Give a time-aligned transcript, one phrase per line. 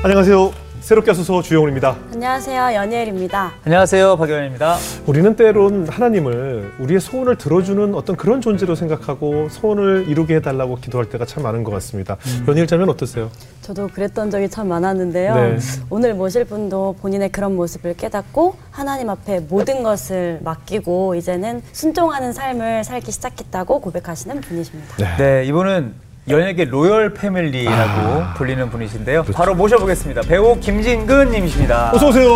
[0.00, 0.52] 안녕하세요.
[0.80, 1.96] 새롭게 하소서 주영훈입니다.
[2.12, 2.72] 안녕하세요.
[2.72, 3.50] 연예일입니다.
[3.64, 4.16] 안녕하세요.
[4.16, 4.76] 박연입니다.
[5.06, 11.24] 우리는 때론 하나님을 우리의 소원을 들어주는 어떤 그런 존재로 생각하고 소원을 이루게 해달라고 기도할 때가
[11.24, 12.16] 참 많은 것 같습니다.
[12.46, 13.28] 연일자면 어떠세요?
[13.60, 15.34] 저도 그랬던 적이 참 많았는데요.
[15.34, 15.58] 네.
[15.90, 22.84] 오늘 모실 분도 본인의 그런 모습을 깨닫고 하나님 앞에 모든 것을 맡기고 이제는 순종하는 삶을
[22.84, 25.16] 살기 시작했다고 고백하시는 분이십니다.
[25.16, 29.24] 네, 이분은 연예계 로열 패밀리라고 불리는 분이신데요.
[29.34, 30.22] 바로 모셔보겠습니다.
[30.22, 31.92] 배우 김진근 님이십니다.
[31.94, 32.28] 어서 오세요.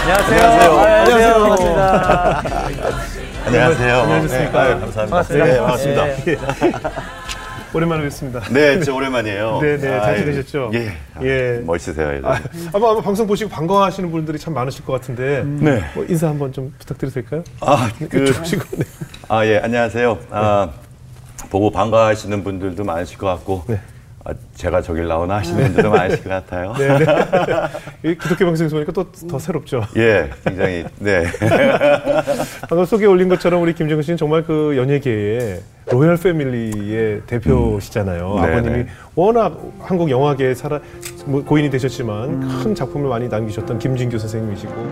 [0.00, 0.42] 안녕하세요.
[0.42, 0.80] 안녕하세요.
[0.80, 1.32] 아, 안녕하세요.
[1.34, 2.42] 반갑습니다.
[3.46, 3.96] 안녕하세요.
[4.00, 4.64] 안녕하셨습니까?
[4.64, 5.04] 네, 감사합니다.
[5.06, 5.46] 반갑습니다.
[5.46, 6.06] 네, 반갑습니다.
[6.26, 6.38] 예.
[7.72, 8.40] 오랜만에 뵙습니다.
[8.50, 9.58] 네, 진짜 오랜만이에요.
[9.62, 10.72] 네, 네, 잘 아이, 지내셨죠?
[10.74, 10.92] 예.
[11.22, 11.60] 예.
[11.64, 12.14] 멋있으세요.
[12.14, 12.20] 예.
[12.24, 12.40] 아,
[12.72, 15.84] 아마, 아마 방송 보시고 반가워하시는 분들이 참 많으실 것 같은데 네.
[15.94, 17.44] 뭐 인사 한번 좀 부탁드려도 될까요?
[17.60, 18.84] 아, 그, 조금씩은, 네.
[19.28, 20.18] 아, 예, 안녕하세요.
[20.30, 20.70] 아,
[21.50, 23.80] 보고 반가워하시는 분들도 많으실 것 같고, 네.
[24.22, 26.74] 아, 제가 저길 나오나 하시는 분들도 많으실 것 같아요.
[26.78, 27.06] 네, 네.
[28.10, 29.82] 이 기독교 방송에서 보니까 또 더 새롭죠.
[29.96, 31.24] 예, 굉장히, 네.
[32.68, 38.34] 방금 소개 올린 것처럼 우리 김정은 씨는 정말 그 연예계의 로열 패밀리의 대표시잖아요.
[38.36, 38.42] 음.
[38.42, 38.86] 네, 아버님이 네.
[39.14, 40.80] 워낙 한국 영화계에 살아
[41.24, 44.90] 뭐 고인이 되셨지만 큰 작품을 많이 남기셨던 김진규 선생님이시고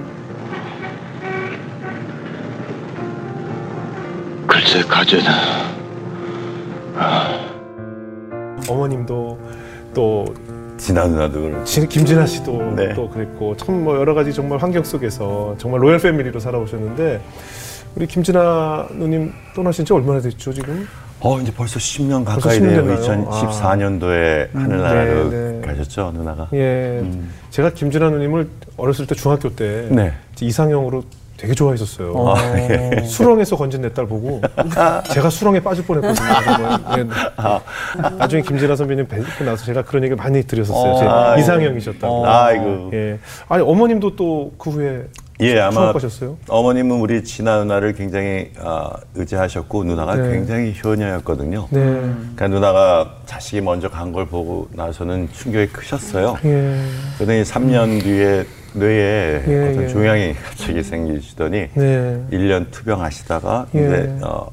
[4.46, 5.77] 글쎄 가져다
[8.68, 9.38] 어머님도
[9.94, 10.24] 또
[10.76, 11.64] 진아 누나도 그렇고.
[11.64, 12.94] 진- 김진아 씨도 네.
[12.94, 17.20] 또 그랬고 참 뭐 여러 가지 정말 환경 속에서 정말 로열 패밀리로 살아오셨는데
[17.96, 20.86] 우리 김진아 누님 떠나신 지 얼마나 됐죠 지금?
[21.20, 22.96] 어, 이제 벌써 10년 벌써 가까이 10년 돼요.
[23.00, 23.28] 됐나요?
[23.28, 25.60] 2014년도에 하늘나라로 네, 네.
[25.66, 26.48] 가셨죠, 누나가.
[26.54, 27.02] 예,
[27.50, 30.12] 제가 김진아 누님을 어렸을 때 중학교 때 네.
[30.40, 31.02] 이상형으로
[31.38, 32.14] 되게 좋아했었어요.
[32.36, 33.02] 아, 예.
[33.04, 34.40] 수렁에서 건진 내 딸 보고
[35.12, 36.78] 제가 수렁에 빠질 뻔했거든요.
[36.96, 37.10] 네, 네.
[38.18, 40.96] 나중에 김진아 선배님 뵙고 나서 제가 그런 얘기를 많이 드렸었어요.
[40.98, 41.40] 제 아, 예.
[41.40, 42.26] 이상형이셨다고.
[42.26, 42.90] 아이고.
[42.92, 43.18] 예.
[43.48, 45.04] 아니 어머님도 또 그 후에
[45.40, 46.36] 예, 아마 추억하셨어요?
[46.48, 50.32] 어머님은 우리 진아 누나를 굉장히 아, 의지하셨고 누나가 네.
[50.32, 51.68] 굉장히 효녀였거든요.
[51.70, 51.80] 네.
[51.80, 56.36] 그러니까 누나가 자식이 먼저 간 걸 보고 나서는 충격이 크셨어요.
[56.44, 56.80] 예.
[57.16, 58.44] 그러더니 3년 뒤에
[58.74, 59.88] 뇌에 예, 어떤 예.
[59.88, 62.24] 종양이 갑자기 생기시더니 네.
[62.30, 63.78] 1년 투병하시다가 예.
[63.80, 64.46] 이제 어,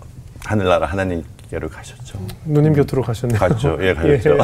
[0.43, 2.19] 하늘나라 하나님께로 가셨죠.
[2.45, 3.37] 누님 곁으로 가셨네요.
[3.39, 3.77] 갔죠.
[3.81, 4.37] 예, 가셨죠.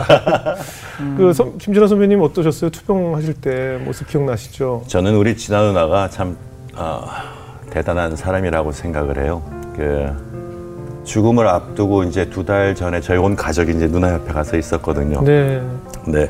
[1.17, 2.69] 그 선- 김진아 선배님 어떠셨어요?
[2.69, 4.83] 투병하실 때 모습 기억나시죠?
[4.87, 6.35] 저는 우리 진아 누나가 참
[6.75, 7.05] 어,
[7.69, 9.41] 대단한 사람이라고 생각을 해요.
[9.75, 10.09] 그
[11.05, 15.21] 죽음을 앞두고 이제 두 달 전에 저희 온 가족이 이제 누나 옆에 가서 있었거든요.
[15.23, 15.61] 네.
[16.03, 16.29] 근데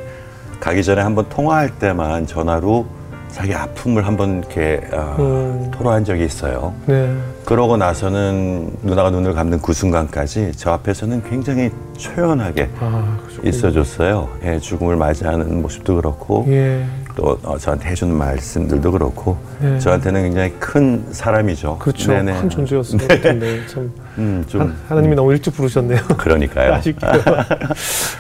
[0.60, 2.86] 가기 전에 한번 통화할 때만 전화로
[3.34, 5.72] 자기 아픔을 한번 이렇게 어, 음.
[5.72, 6.74] 토로한 적이 있어요.
[6.86, 7.16] 네.
[7.46, 13.18] 그러고 나서는 누나가 눈을 감는 그 순간까지 저 앞에서는 굉장히 초연하게 아.
[13.44, 14.30] 있어줬어요.
[14.44, 16.86] 예, 죽음을 맞이하는 모습도 그렇고 예.
[17.16, 19.80] 또 어, 저한테 해주는 말씀들도 그렇고 네.
[19.80, 21.78] 저한테는 굉장히 큰 사람이죠.
[21.80, 22.12] 그렇죠.
[22.12, 22.42] 네네.
[22.42, 26.00] 큰 존재였을 것 같은데 참 음, 좀 하나님이 너무 일찍 부르셨네요.
[26.18, 26.74] 그러니까요.
[26.74, 27.12] 아쉽게요.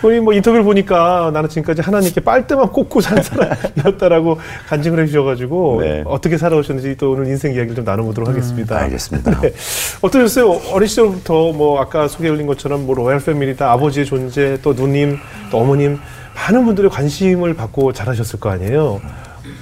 [0.03, 4.37] 우리 뭐 인터뷰를 보니까 나는 지금까지 하나님께 빨대만 꽂고 산 사람이었다라고
[4.67, 6.03] 간증을 해주셔가지고 네.
[6.05, 8.77] 어떻게 살아오셨는지 또 오늘 인생 이야기를 좀 나눠보도록 하겠습니다.
[8.77, 9.41] 알겠습니다.
[9.41, 9.53] 네.
[10.01, 10.73] 어떠셨어요?
[10.73, 15.17] 어린 시절부터 뭐 아까 소개 올린 것처럼 뭐 로얄 패밀리다 아버지의 존재 또 누님
[15.51, 15.99] 또 어머님
[16.41, 18.99] 많은 분들의 관심을 받고 자라셨을 거 아니에요.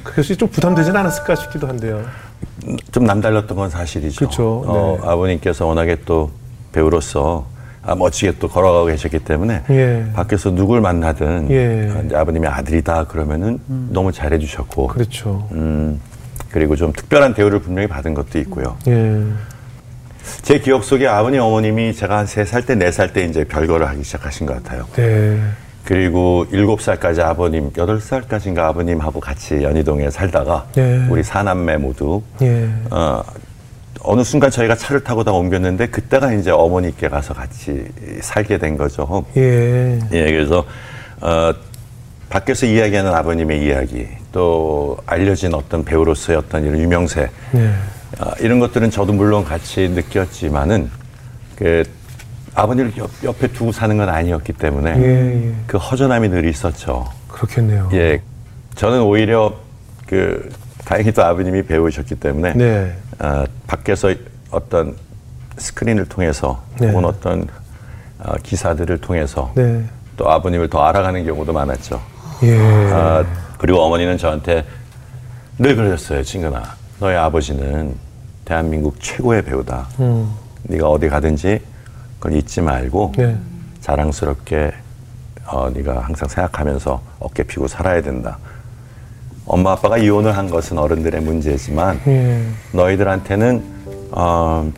[0.03, 2.03] 그것이 좀 부담되진 않았을까 싶기도 한데요.
[2.91, 4.17] 좀 남달랐던 건 사실이죠.
[4.19, 4.63] 그렇죠.
[4.65, 5.07] 어, 네.
[5.07, 6.31] 아버님께서 워낙에 또
[6.71, 7.47] 배우로서
[7.81, 10.05] 아, 멋지게 또 걸어가고 계셨기 때문에 예.
[10.13, 11.89] 밖에서 누굴 만나든 예.
[11.89, 13.59] 어, 이제 아버님이 아들이다 그러면은
[13.89, 15.47] 너무 잘해주셨고 그렇죠.
[15.53, 15.99] 음,
[16.51, 18.77] 그리고 좀 특별한 대우를 분명히 받은 것도 있고요.
[18.87, 19.21] 예.
[20.43, 23.87] 제 기억 속에 아버님 어머님이 제가 한 세 살 때 네 살 때 이제 별거를
[23.87, 24.85] 하기 시작하신 것 같아요.
[24.95, 25.39] 네.
[25.83, 31.07] 그리고 일곱 살까지 아버님, 여덟 살까지인가 아버님하고 같이 연희동에 살다가 네.
[31.09, 32.69] 우리 사남매 모두 예.
[32.91, 33.23] 어,
[34.01, 37.85] 어느 순간 저희가 차를 타고 다 옮겼는데 그때가 이제 어머니께 가서 같이
[38.21, 39.25] 살게 된 거죠.
[39.35, 39.99] 예.
[40.11, 40.65] 예, 그래서
[41.21, 41.51] 어,
[42.29, 47.73] 밖에서 이야기하는 아버님의 이야기, 또 알려진 어떤 배우로서의 어떤 이런 유명세, 네.
[48.19, 50.91] 어, 이런 것들은 저도 물론 같이 느꼈지만은
[51.55, 51.83] 그
[52.59, 55.53] 아버님을 옆, 옆에 두고 사는 건 아니었기 때문에 예, 예.
[55.65, 57.09] 그 허전함이 늘 있었죠.
[57.27, 57.89] 그렇겠네요.
[57.93, 58.21] 예,
[58.75, 59.53] 저는 오히려
[60.05, 60.49] 그
[60.85, 62.95] 다행히 또 아버님이 배우셨기 때문에 네.
[63.19, 64.13] 어, 밖에서
[64.51, 64.95] 어떤
[65.57, 66.89] 스크린을 통해서 네.
[66.89, 67.47] 혹은 어떤
[68.19, 69.83] 어, 기사들을 통해서 네.
[70.17, 72.01] 또 아버님을 더 알아가는 경우도 많았죠.
[72.43, 72.57] 예.
[72.91, 73.23] 아,
[73.57, 74.65] 그리고 어머니는 저한테
[75.57, 76.63] 늘 그러셨어요, 친근아.
[76.99, 77.95] 너의 아버지는
[78.43, 79.87] 대한민국 최고의 배우다.
[79.99, 80.33] 음.
[80.63, 81.61] 네가 어디 가든지
[82.19, 83.35] 그걸 잊지 말고 네.
[83.81, 84.71] 자랑스럽게
[85.47, 88.37] 어, 네가 항상 생각하면서 어깨 피고 살아야 된다.
[89.45, 92.43] 엄마 아빠가 이혼을 한 것은 어른들의 문제지만 예.
[92.73, 93.63] 너희들한테는
[94.11, 94.71] 어,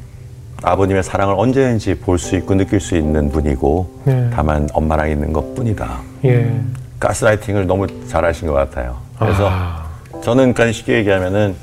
[0.64, 4.30] 아버님의 사랑을 언제든지 볼 수 있고 느낄 수 있는 분이고 네.
[4.34, 6.00] 다만 엄마랑 있는 것 뿐이다.
[6.26, 6.62] 예.
[7.00, 8.98] 가스라이팅을 너무 잘하신 것 같아요.
[9.20, 9.90] 그래서 아.
[10.24, 11.56] 저는 그냥 쉽게 얘기하면은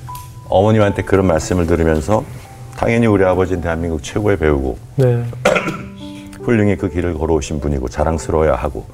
[0.48, 2.24] 어머님한테 그런 말씀을 들으면서
[2.78, 5.24] 당연히 우리 아버지는 대한민국 최고의 배우고 네.
[6.42, 8.86] 훌륭히 그 길을 걸어오신 분이고 자랑스러워야 하고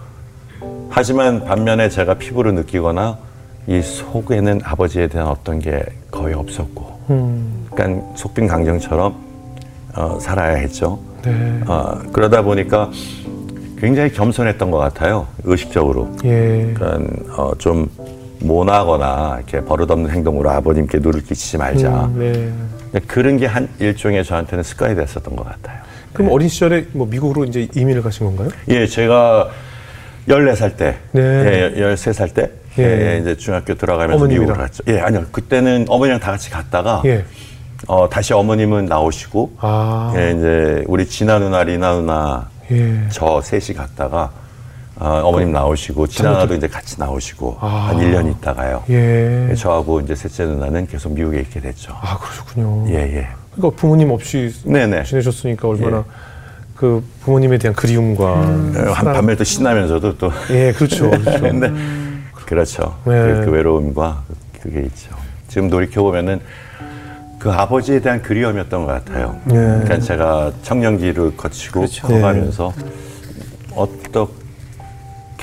[0.89, 3.19] 하지만 반면에 제가 피부로 느끼거나
[3.67, 7.67] 이 속에는 아버지에 대한 어떤 게 거의 없었고 음.
[7.71, 9.15] 그러니까 속빈 강정처럼
[9.97, 10.99] 어, 살아야 했죠.
[11.23, 11.61] 네.
[11.67, 12.91] 어, 그러다 보니까
[13.77, 15.27] 굉장히 겸손했던 것 같아요.
[15.45, 16.11] 의식적으로.
[16.25, 16.73] 예.
[16.75, 17.91] 그러니까 어, 좀
[18.41, 22.07] 모나거나 이렇게 버릇없는 행동으로 아버님께 누를 끼치지 말자.
[22.07, 22.53] 음, 네.
[23.01, 25.81] 그런 게 한 일종의 저한테는 습관이 됐었던 것 같아요.
[26.13, 28.49] 그럼 어린 시절에 뭐 미국으로 이제 이민을 가신 건가요?
[28.69, 29.51] 예, 제가
[30.29, 31.73] 14살 때, 네.
[31.77, 32.83] 예, 13살 때, 예.
[33.15, 34.25] 예, 이제 중학교 들어가면서?
[34.27, 34.83] 미국으로 갔죠.
[34.89, 35.27] 예, 아니요.
[35.33, 37.25] 그때는 어머니랑 다 같이 갔다가, 예.
[37.89, 40.15] 어, 다시 어머님은 나오시고, 아.
[40.17, 43.01] 예, 이제 우리 진아 누나, 리나 누나, 예.
[43.11, 44.31] 저 셋이 갔다가,
[44.97, 47.89] 어, 어머님 나오시고, 진아 누나도 이제 같이 나오시고, 아.
[47.89, 48.85] 한 1년 있다가요.
[48.91, 49.53] 예.
[49.57, 51.93] 저하고 이제 셋째 누나는 계속 미국에 있게 됐죠.
[52.01, 52.87] 아, 그러셨군요.
[52.91, 53.29] 예, 예.
[53.55, 55.03] 그러니까 부모님 없이 네네.
[55.05, 56.03] 지내셨으니까 얼마나 예.
[56.77, 61.11] 그 부모님에 대한 그리움과 어, 한 사랑- 반면 또 신나면서도 또, 예, 그렇죠.
[61.23, 61.41] 그렇죠.
[61.41, 61.73] 근데
[62.47, 62.97] 그렇죠.
[63.05, 63.13] 네.
[63.13, 64.23] 그, 그 외로움과
[64.61, 65.11] 그게 있죠.
[65.49, 66.41] 지금 돌이켜 보면은
[67.39, 69.37] 그 아버지에 대한 그리움이었던 것 같아요.
[69.45, 69.55] 네.
[69.55, 72.07] 그러니까 제가 청년기를 거치고 그렇죠.
[72.07, 72.73] 커가면서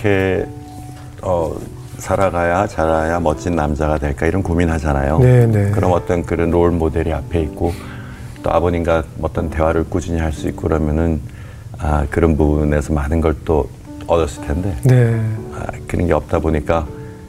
[0.06, 0.46] 어떻게
[1.22, 1.54] 어,
[2.00, 5.20] 살아가야 자라야 멋진 남자가 될까 이런 고민하잖아요.
[5.20, 5.70] 네, 네.
[5.72, 7.72] 그럼 어떤 그런 롤 모델이 앞에 있고
[8.42, 11.22] 또 아버님과 어떤 대화를 꾸준히 할 수 있고 그러면은
[11.78, 13.70] 아, 그런 부분에서 많은 걸 또
[14.08, 15.22] 얻었을 텐데 네.
[15.54, 16.86] 아, 그런 게 없다 보니까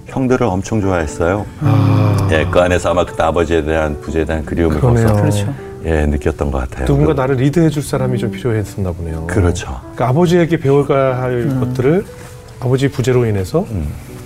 [0.06, 1.44] 형들을 엄청 좋아했어요.
[1.60, 2.28] 아.
[2.32, 5.06] 예, 그 안에서 아마 그때 아버지에 대한 부재에 대한 그리움을 그러네요.
[5.08, 5.54] 거기서 그렇죠.
[5.84, 6.86] 예, 느꼈던 것 같아요.
[6.86, 9.26] 누군가 그- 나를 리드해 줄 사람이 좀 필요했었나 보네요.
[9.26, 9.66] 그렇죠.
[9.80, 12.04] 그러니까 아버지에게 배워가야 할 것들을
[12.62, 13.66] 아버지 부재로 인해서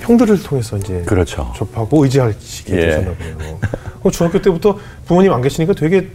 [0.01, 1.53] 형들을 통해서 이제 그렇죠.
[1.57, 2.81] 접하고 의지하시게 예.
[2.81, 3.59] 되셨나 보네요.
[4.01, 6.09] 그럼 중학교 때부터 부모님 안 계시니까 되게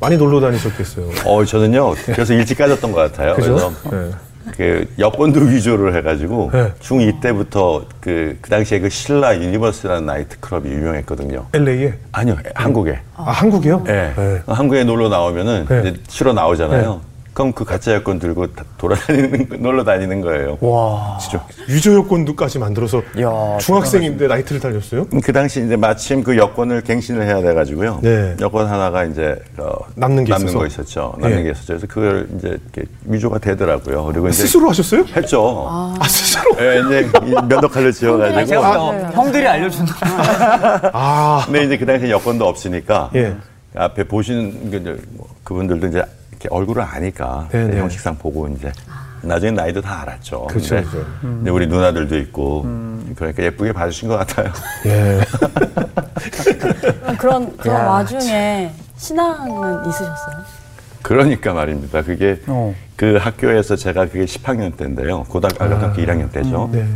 [0.00, 1.10] 많이 놀러 다니셨겠어요.
[1.26, 3.34] 어, 저는요, 그래서 일찍 가졌던 것 같아요.
[3.36, 3.52] 그죠?
[3.54, 4.10] 래서 네.
[4.56, 6.72] 그 여권도 위조를 해가지고 네.
[6.80, 11.46] 중2 때부터 그, 그 당시에 그 신라 유니버스라는 나이트클럽이 유명했거든요.
[11.52, 11.92] LA에?
[12.12, 12.98] 아니요, 한국에.
[13.14, 13.84] 아, 한국이요?
[13.88, 14.12] 예.
[14.16, 14.42] 네.
[14.46, 15.80] 한국에 놀러 나오면은 네.
[15.80, 17.00] 이제 쉬러 나오잖아요.
[17.40, 20.58] 그럼 그 가짜 여권 들고 다 돌아다니는 거- 놀러 다니는 거예요.
[20.60, 21.16] 와.
[21.18, 25.06] 진짜 유저 여권도까지 만들어서 이야, 중학생인데 나이트를 달렸어요?
[25.24, 28.00] 그 당시 이제 마침 그 여권을 갱신을 해야 돼 가지고요.
[28.02, 28.36] 네.
[28.42, 30.58] 여권 하나가 이제 어, 남는 게 있어서?
[30.58, 31.14] 거 있었죠.
[31.18, 31.42] 남는 예.
[31.44, 31.66] 게 있었죠.
[31.68, 34.04] 그래서 그걸 이제 이렇게 위조가 되더라고요.
[34.04, 35.04] 그리고 이제 스스로 하셨어요?
[35.16, 35.66] 했죠.
[35.66, 36.44] 아, 스스로?
[36.60, 37.08] 예, 이제
[37.92, 38.46] 지어가지고.
[38.46, 39.94] 제가 볼 때, 형들이 알려준다.
[40.92, 43.34] 아, 근데 이제 그 당시에 여권도 없으니까 예.
[43.74, 46.02] 앞에 보시는 그뭐 그분들도 이제
[46.40, 47.80] 이렇게 얼굴을 아니까 네, 이제 네.
[47.80, 48.72] 형식상 보고 이제
[49.22, 50.46] 나중에 나이도 다 알았죠.
[50.46, 51.06] 그렇죠, 근데 그렇죠.
[51.42, 52.62] 이제 우리 누나들도 있고
[53.14, 54.50] 그러니까 예쁘게 봐주신 것 같아요.
[54.86, 55.20] 예.
[57.18, 60.36] 그런 그런 야, 와중에 신앙은 있으셨어요?
[61.02, 62.02] 그러니까 말입니다.
[62.02, 62.74] 그게 어.
[62.96, 65.24] 그 학교에서 제가 그게 10학년 때인데요.
[65.24, 66.70] 고등학교 고등학교 1학년 때죠.
[66.72, 66.86] 네.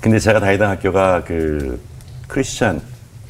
[0.00, 1.80] 근데 제가 다니던 학교가 그
[2.28, 2.80] 크리스찬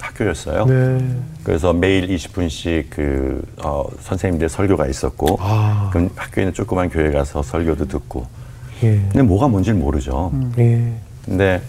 [0.06, 0.66] 학교였어요.
[0.66, 1.16] 네.
[1.42, 5.90] 그래서 매일 20분씩 그 어, 선생님들 설교가 있었고, 아.
[5.92, 8.26] 그럼 학교에 있는 조그만 교회 가서 설교도 듣고.
[8.82, 8.90] 예.
[8.90, 10.32] 근데 뭐가 뭔지를 모르죠.
[10.58, 10.92] 예.
[11.24, 11.62] 근데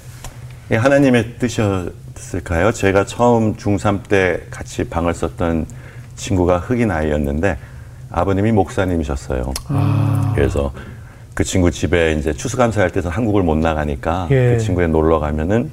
[0.72, 2.72] 이 하나님의 뜻이었을까요?
[2.74, 5.66] 제가 처음 중3 때 같이 방을 썼던
[6.16, 7.58] 친구가 흑인 아이였는데
[8.12, 9.54] 아버님이 목사님이셨어요.
[10.36, 10.74] 그래서
[11.34, 14.56] 그 친구 집에 이제 추수감사할 때는 한국을 못 나가니까 예.
[14.56, 15.72] 그 친구에 놀러 가면은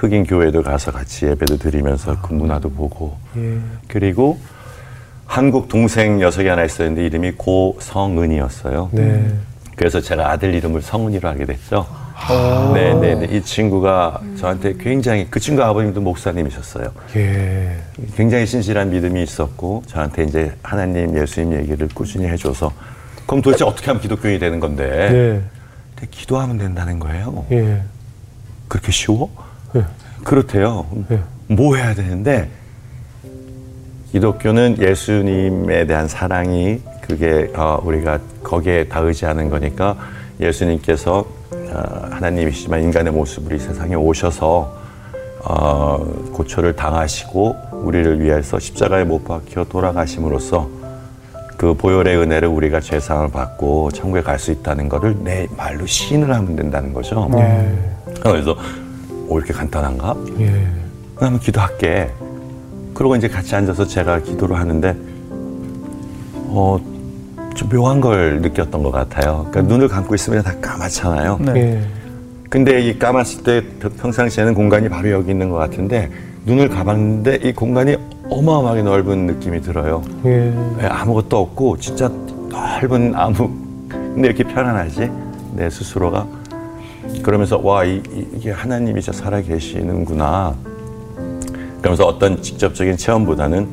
[0.00, 3.58] 흑인 교회도 가서 같이 예배도 드리면서 그 문화도 보고 예.
[3.86, 4.38] 그리고
[5.26, 8.88] 한국 동생 녀석이 하나 있었는데 이름이 고성은이었어요.
[8.92, 9.30] 네.
[9.76, 11.86] 그래서 제가 아들 이름을 성은이로 하게 됐죠.
[12.74, 13.36] 네, 네, 네.
[13.36, 16.90] 이 친구가 저한테 굉장히 그 친구 아버님도 목사님이셨어요.
[17.16, 17.76] 예.
[18.16, 22.72] 굉장히 신실한 믿음이 있었고 저한테 이제 하나님, 예수님 얘기를 꾸준히 해줘서
[23.26, 24.86] 그럼 도대체 어떻게 하면 기독교인이 되는 건데?
[24.86, 25.42] 네.
[25.94, 27.44] 근데 기도하면 된다는 거예요.
[27.52, 27.82] 예.
[28.68, 29.49] 그렇게 쉬워?
[29.76, 29.84] 예.
[30.24, 30.86] 그렇대요.
[31.10, 31.20] 예.
[31.48, 32.48] 뭐 해야 되는데
[34.12, 39.96] 기독교는 예수님에 대한 사랑이 그게 어, 우리가 거기에 다 의지하는 거니까
[40.40, 44.76] 예수님께서 어, 하나님이시지만 인간의 모습으로 이 세상에 오셔서
[45.44, 45.96] 어,
[46.32, 50.68] 고초를 당하시고 우리를 위해서 십자가에 못 박혀 돌아가심으로써
[51.56, 56.56] 그 보혈의 은혜를 우리가 죄사함을 받고 천국에 갈 수 있다는 거를 내 말로 시인을 하면
[56.56, 57.28] 된다는 거죠.
[57.34, 57.78] 예.
[58.22, 58.56] 그래서
[59.30, 60.16] 오 이렇게 간단한가?
[60.40, 60.66] 예.
[61.14, 62.10] 그러면 기도할게.
[62.92, 64.96] 그러고 이제 같이 앉아서 제가 기도를 하는데
[66.48, 66.78] 어,
[67.54, 69.46] 좀 묘한 걸 느꼈던 것 같아요.
[69.50, 71.38] 그러니까 눈을 감고 있으면 다 까맣잖아요.
[71.42, 71.52] 네.
[71.56, 71.82] 예.
[72.50, 73.62] 근데 이 까맣을 때
[73.98, 76.10] 평상시에는 공간이 바로 여기 있는 것 같은데
[76.44, 77.96] 눈을 감았는데 이 공간이
[78.28, 80.02] 어마어마하게 넓은 느낌이 들어요.
[80.24, 80.52] 예.
[80.82, 82.10] 예, 아무것도 없고 진짜
[82.48, 83.48] 넓은 아무
[83.88, 85.08] 근데 이렇게 편안하지
[85.54, 86.26] 내 스스로가
[87.22, 88.00] 그러면서 와 이,
[88.40, 90.54] 게 하나님이 진짜 살아 계시는구나
[91.80, 93.68] 그러면서 어떤 직접적인 체험보다는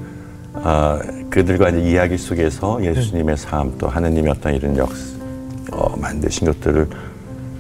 [0.54, 4.90] 아, 그들과 이제 이야기 속에서 예수님의 삶 또 하나님의 어떤 이런 역
[5.72, 6.88] 어, 만드신 것들을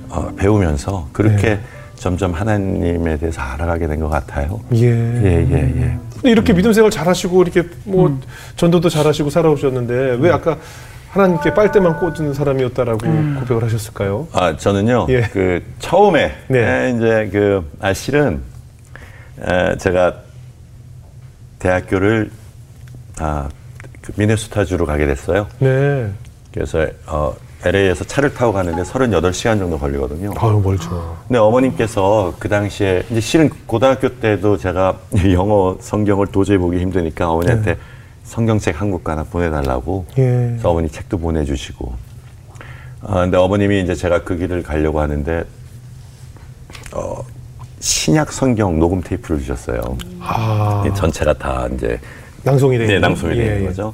[0.10, 1.60] 어, 배우면서 그렇게
[1.96, 4.60] 점점 하나님에 대해서 알아가게 된 것 같아요.
[4.74, 4.86] 예.
[4.88, 5.98] 예, 예, 예.
[6.14, 8.18] 근데 이렇게 믿음 생활 잘하시고 이렇게 뭐
[8.56, 10.58] 전도도 잘하시고 살아오셨는데 왜 아까
[11.10, 13.00] 하나님께 빨대만 꽂은 사람이었다라고
[13.40, 14.28] 고백을 하셨을까요?
[14.34, 15.22] 아 저는요 예.
[15.32, 16.60] 그 처음에 네.
[16.60, 18.42] 에, 이제 그 아, 실은
[19.42, 20.16] 에, 제가
[21.60, 22.30] 대학교를
[23.20, 23.50] 아,
[24.02, 25.48] 그 미네소타주로 가게 됐어요.
[25.60, 26.12] 네.
[26.54, 27.36] 그래서 어,
[27.66, 30.34] LA에서 차를 타고 가는데 38시간 정도 걸리거든요.
[30.38, 31.18] 아유 멀죠.
[31.28, 34.98] 근데 어머님께서 그 당시에 이제 실은 고등학교 때도 제가
[35.34, 37.78] 영어 성경을 도저히 보기 힘드니까 어머니한테
[38.38, 40.24] 성경책 한 권 하나 보내달라고 예.
[40.52, 41.94] 그래서 어머니 책도 보내주시고
[43.04, 45.44] 아, 근데 어머님이 이제 제가 그 길을 가려고 하는데
[46.94, 47.24] 어,
[47.80, 49.82] 신약 성경 녹음 테이프를 주셨어요.
[50.20, 52.00] 아이 전체가 다 이제
[52.44, 53.66] 낭송이 되는 네, 낭송이 예, 되는 예.
[53.68, 53.94] 거죠.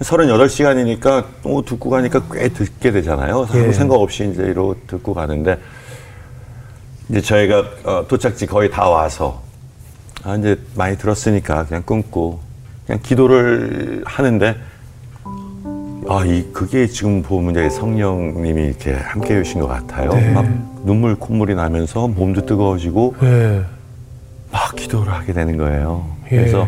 [0.00, 3.46] 38시간이니까 또 듣고 가니까 꽤 듣게 되잖아요.
[3.50, 3.72] 아무 예.
[3.72, 5.58] 생각 없이 이제 이러고 듣고 가는데
[7.08, 9.42] 이제 저희가 어, 도착지 거의 다 와서
[10.22, 12.40] 아, 이제 많이 들었으니까 그냥 끊고
[12.90, 14.56] 그냥 기도를 하는데
[16.08, 20.10] 아, 이 그게 지금 보면 이제 성령님이 이렇게 함께 해주신 것 같아요.
[20.10, 20.32] 네.
[20.32, 20.44] 막
[20.84, 23.62] 눈물 콧물이 나면서 몸도 뜨거워지고 예.
[24.50, 26.04] 막 기도를 하게 되는 거예요.
[26.32, 26.36] 예.
[26.38, 26.66] 그래서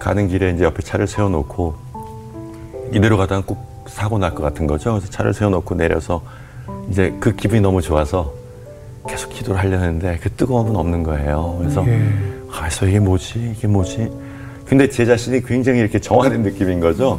[0.00, 1.76] 가는 길에 이제 옆에 차를 세워놓고
[2.92, 4.94] 이대로 가다가 꼭 사고 날 것 같은 거죠.
[4.94, 6.20] 그래서 차를 세워놓고 내려서
[6.90, 8.34] 이제 그 기분이 너무 좋아서
[9.08, 11.54] 계속 기도를 하려는데 그 뜨거움은 없는 거예요.
[11.60, 12.02] 그래서 예.
[12.50, 13.54] 아, 그래서 이게 뭐지?
[13.56, 14.10] 이게 뭐지?
[14.68, 17.18] 근데 제 자신이 굉장히 이렇게 정화된 느낌인 거죠.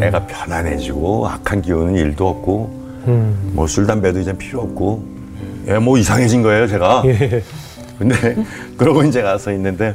[0.00, 3.50] 애가 편안해지고 악한 기운은 일도 없고 음.
[3.54, 5.04] 뭐술 담배도 이제 필요 없고
[5.68, 7.02] 예, 뭐 이상해진 거예요, 제가.
[7.06, 7.42] 예.
[7.98, 8.36] 근데
[8.76, 9.94] 그러고 이제 가서 있는데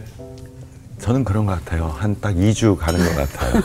[0.99, 1.93] 저는 그런 것 같아요.
[1.97, 3.61] 한 딱 2주 가는 것 같아요.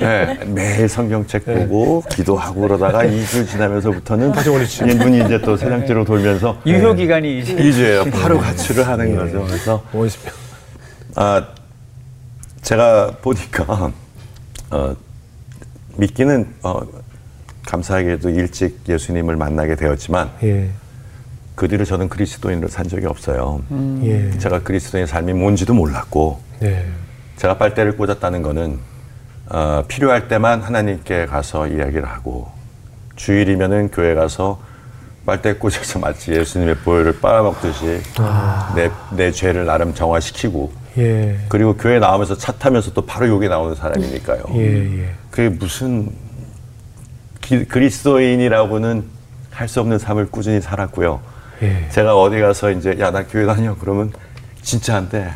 [0.00, 4.48] 네, 매일 성경책 보고 기도하고 그러다가 2주 지나면서부터는 다시
[4.84, 8.10] 눈이 이제 또 세상대로 돌면서 유효 기간이 이제 2주예요.
[8.12, 9.44] 바로 가출을 하는 거죠.
[9.46, 10.32] 그래서 원시병.
[11.16, 11.46] 아
[12.66, 13.92] 제가 보니까
[14.70, 14.96] 어,
[15.98, 16.80] 믿기는 어,
[17.64, 20.70] 감사하게도 일찍 예수님을 만나게 되었지만 예.
[21.54, 23.62] 그 뒤로 저는 그리스도인으로 산 적이 없어요.
[24.02, 24.36] 예.
[24.38, 26.84] 제가 그리스도의 삶이 뭔지도 몰랐고 네.
[27.36, 28.80] 제가 빨대를 꽂았다는 거는
[29.48, 32.50] 어, 필요할 때만 하나님께 가서 이야기를 하고
[33.14, 34.60] 주일이면은 교회 가서
[35.24, 38.00] 빨대 꽂아서 마치 예수님의 보혈을 빨아먹듯이
[38.74, 41.36] 내, 내 죄를 나름 정화시키고 예.
[41.48, 44.44] 그리고 교회 나오면서 차 타면서 또 바로 욕이 나오는 사람이니까요.
[44.54, 45.00] 예.
[45.02, 45.08] 예.
[45.30, 46.10] 그게 무슨
[47.40, 49.04] 기- 그리스도인이라고는
[49.50, 51.20] 할 수 없는 삶을 꾸준히 살았고요.
[51.62, 51.88] 예.
[51.90, 54.12] 제가 어디 가서 이제 야 나 교회 다녀 그러면
[54.62, 55.30] 진짜한데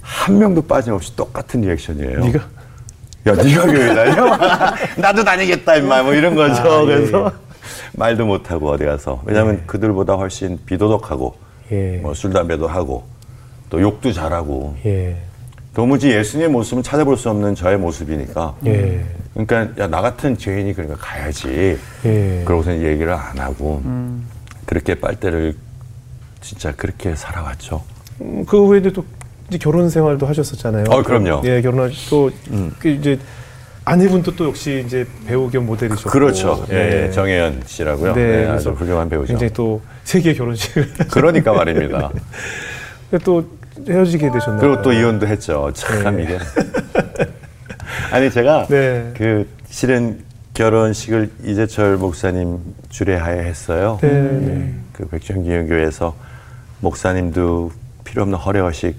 [0.00, 2.20] 한 명도 빠짐없이 똑같은 리액션이에요.
[2.20, 2.38] 네가
[3.26, 4.38] 야 네가 교회 다녀?
[4.96, 6.62] 나도 다니겠다 임마 뭐 이런 거죠.
[6.62, 7.30] 아, 예, 그래서
[7.92, 11.36] 말도 못 하고 어디 가서 왜냐하면 그들보다 훨씬 비도덕하고
[11.72, 11.98] 예.
[12.02, 13.04] 뭐술 담배도 하고
[13.70, 15.16] 또 욕도 잘하고 예.
[15.74, 18.54] 도무지 예수님의 모습은 찾아볼 수 없는 저의 모습이니까.
[18.66, 19.04] 예.
[19.34, 21.78] 그러니까 야 나 같은 죄인이 그러니까 가야지.
[22.04, 22.42] 예.
[22.44, 23.82] 그러고서 얘기를 안 하고
[24.66, 25.54] 그렇게 빨대를
[26.40, 27.82] 진짜 그렇게 살아왔죠.
[28.20, 29.04] 음, 그 후에도 또
[29.48, 30.84] 이제 결혼 생활도 하셨었잖아요.
[30.90, 31.42] 어, 그럼요.
[31.44, 32.30] 예, 결혼하고
[32.78, 33.18] 그 이제
[33.84, 36.10] 아내분도 또 역시 이제 배우 겸 모델이셨고.
[36.10, 36.66] 그렇죠.
[36.70, 37.06] 예, 네.
[37.06, 38.14] 예, 정혜연 씨라고요.
[38.14, 39.28] 네, 네, 그래서 아주 훌륭한 배우죠.
[39.28, 42.10] 굉장히 또 세계 결혼식을 그러니까 말입니다.
[43.24, 43.42] 또
[43.88, 44.60] 헤어지게 되셨나요?
[44.60, 45.70] 그리고 또 이혼도 했죠.
[45.74, 46.38] 참 이게.
[48.12, 49.12] 아니 제가 네.
[49.16, 50.20] 그 실은
[50.54, 52.58] 결혼식을 이재철 목사님
[52.88, 53.98] 주례하에 했어요.
[54.00, 54.74] 네, 네.
[54.92, 56.14] 그 백전기영교회에서
[56.80, 57.70] 목사님도
[58.04, 58.96] 필요 없는 허례허식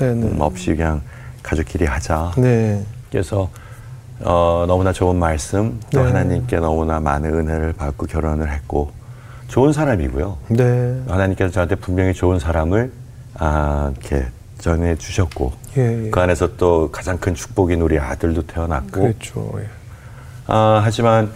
[0.00, 0.26] 네, 네.
[0.26, 1.00] 음, 없이 그냥
[1.42, 2.32] 가족끼리 하자.
[2.36, 2.84] 네.
[3.10, 3.48] 그래서
[4.20, 6.06] 어, 너무나 좋은 말씀 또 네.
[6.06, 8.90] 하나님께 너무나 많은 은혜를 받고 결혼을 했고
[9.48, 10.38] 좋은 사람이고요.
[10.48, 11.02] 네.
[11.08, 12.92] 하나님께서 저한테 분명히 좋은 사람을
[13.38, 14.26] 아, 이렇게
[14.58, 16.10] 전해 주셨고 예, 예.
[16.10, 19.52] 그 안에서 또 가장 큰 축복인 우리 아들도 태어났고 그렇죠.
[19.58, 19.66] 예.
[20.46, 21.30] 아, 하지만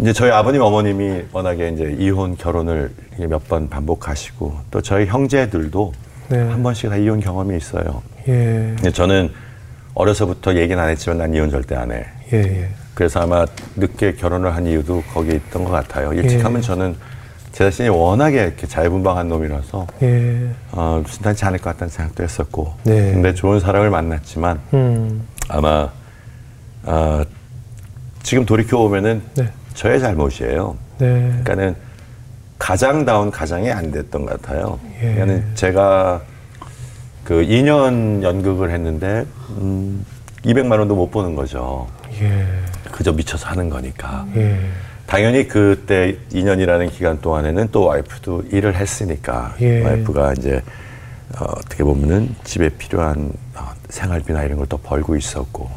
[0.00, 2.92] 이제 저희 아버님 어머님이 워낙에 이제 이혼 결혼을
[3.28, 5.92] 몇 번 반복하시고 또 저희 형제들도
[6.30, 6.38] 네.
[6.48, 8.02] 한 번씩 다 이혼 경험이 있어요.
[8.26, 8.72] 예.
[8.76, 9.30] 근데 저는
[9.94, 12.04] 어려서부터 얘기는 안 했지만 난 이혼 절대 안 해.
[12.32, 12.68] 예, 예.
[12.94, 16.12] 그래서 아마 늦게 결혼을 한 이유도 거기에 있던 것 같아요.
[16.12, 16.42] 일찍 예.
[16.42, 16.96] 하면 저는
[17.54, 20.50] 제 자신이 워낙에 이렇게 자유분방한 놈이라서 예.
[20.72, 22.74] 어, 순탄치 않을 것 같다는 생각도 했었고.
[22.82, 23.12] 네.
[23.12, 25.24] 근데 좋은 사람을 만났지만 음.
[25.48, 25.88] 아마
[26.82, 27.22] 어,
[28.24, 29.48] 지금 돌이켜 보면은 네.
[29.74, 30.76] 저의 잘못이에요.
[30.98, 31.28] 네.
[31.28, 31.76] 그러니까는
[32.58, 34.80] 가장 다운 가장이 안 됐던 것 같아요.
[34.96, 35.14] 예.
[35.14, 36.22] 그러니까는 제가
[37.22, 40.04] 그 2년 연극을 했는데 음,
[40.44, 41.86] 200만 원도 못 버는 거죠.
[42.20, 42.48] 예.
[42.90, 44.26] 그저 미쳐서 하는 거니까.
[44.34, 44.58] 예.
[45.14, 49.80] 당연히 그때 2년이라는 기간 동안에는 또 와이프도 일을 했으니까 예.
[49.80, 50.60] 와이프가 이제
[51.38, 55.70] 어, 어떻게 보면은 집에 필요한 어, 생활비나 이런 걸또 벌고 있었고.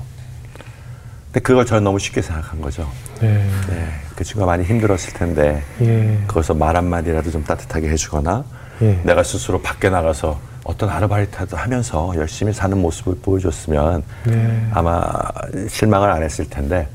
[1.26, 2.90] 근데 그걸 저는 너무 쉽게 생각한 거죠.
[3.22, 3.48] 네.
[3.70, 6.18] 네, 그 친구가 많이 힘들었을 텐데 예.
[6.28, 8.44] 거기서 말 한마디라도 좀 따뜻하게 해주거나
[8.82, 9.00] 예.
[9.04, 14.68] 내가 스스로 밖에 나가서 어떤 아르바이트도 하면서 열심히 사는 모습을 보여줬으면 네.
[14.72, 15.06] 아마
[15.70, 16.88] 실망을 안 했을 텐데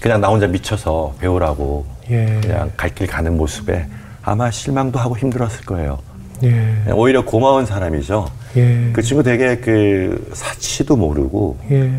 [0.00, 2.38] 그냥 나 혼자 미쳐서 배우라고 예.
[2.42, 3.86] 그냥 갈 길 가는 모습에
[4.22, 5.98] 아마 실망도 하고 힘들었을 거예요.
[6.42, 6.74] 예.
[6.92, 8.26] 오히려 고마운 사람이죠.
[8.56, 8.90] 예.
[8.92, 11.92] 그 친구 되게 그 사치도 모르고 예.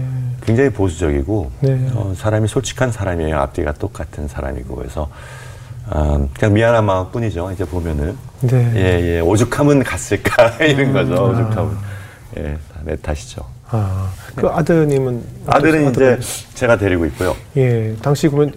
[0.45, 1.89] 굉장히 보수적이고 네.
[1.93, 3.37] 어, 사람이 솔직한 사람이에요.
[3.39, 5.09] 앞뒤가 똑같은 사람이고 그래서
[5.89, 7.51] 어, 그냥 미안한 마음뿐이죠.
[7.51, 8.71] 이제 보면은 네.
[8.75, 9.19] 예, 예.
[9.19, 11.13] 오죽하면 갔을까 이런 거죠.
[11.31, 11.77] 오죽하면
[12.37, 13.41] 예, 다내 탓이죠.
[13.69, 16.19] 아, 그 아드님은 아들은 이제?
[16.53, 17.35] 제가 데리고 있고요.
[17.57, 18.53] 예, 당시 그러면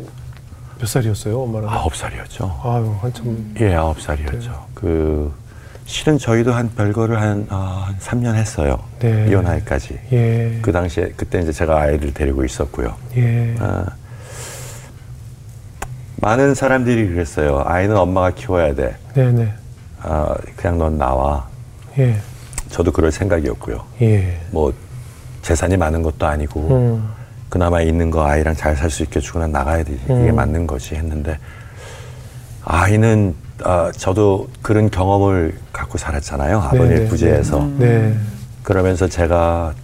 [0.79, 1.69] 몇 살이었어요, 엄마랑?
[1.69, 2.61] 아홉 살이었죠.
[2.63, 3.55] 아유, 한참.
[3.61, 4.67] 예, 아홉 살이었죠.
[4.75, 5.33] 그
[5.85, 8.79] 실은 저희도 한 별거를 한, 아, 한 3년 했어요.
[9.01, 9.27] 네.
[9.29, 9.99] 이혼하기까지.
[10.13, 10.59] 예.
[10.63, 12.95] 그 당시에 그때 이제 제가 아이를 데리고 있었고요.
[13.17, 13.57] 예.
[13.59, 13.87] 아,
[16.17, 17.65] 많은 사람들이 그랬어요.
[17.67, 18.97] 아이는 엄마가 키워야 돼.
[19.15, 19.53] 네네.
[20.03, 21.49] 아, 그냥 넌 나와.
[21.99, 22.17] 예.
[22.69, 23.83] 저도 그럴 생각이었고요.
[24.03, 24.41] 예.
[24.53, 24.73] 뭐
[25.43, 27.09] 재산이 많은 것도 아니고 음.
[27.49, 30.37] 그나마 있는 거 아이랑 잘 살 수 있게 주고 난 나가야 되지 이게 음.
[30.37, 31.39] 맞는 거지 했는데
[32.65, 38.17] 아이는 아, 저도 그런 경험을 갖고 살았잖아요 아버님의 네, 부재에서 네.
[38.63, 39.75] 그러면서 제가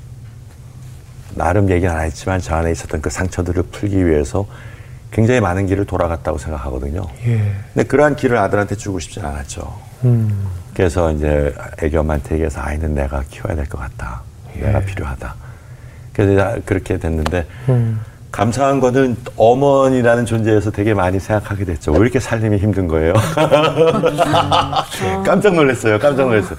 [1.35, 4.47] 나름 얘기는 안 했지만 저 안에 있었던 그 상처들을 풀기 위해서
[5.11, 7.53] 굉장히 많은 길을 돌아갔다고 생각하거든요 예.
[7.75, 10.47] 근데 그러한 길을 아들한테 주고 싶지 않았죠 음.
[10.75, 14.21] 그래서 이제 애기 엄마한테 얘기해서 아이는 내가 키워야 될 것 같다.
[14.55, 14.85] 내가 예.
[14.85, 15.35] 필요하다.
[16.17, 18.01] 그래서 이제 그렇게 됐는데 음.
[18.33, 21.93] 감사한 거는 어머니라는 존재에서 되게 많이 생각하게 됐죠.
[21.93, 23.13] 왜 이렇게 살림이 힘든 거예요?
[25.25, 25.99] 깜짝 놀랐어요.
[25.99, 26.59] 깜짝 놀랐어요.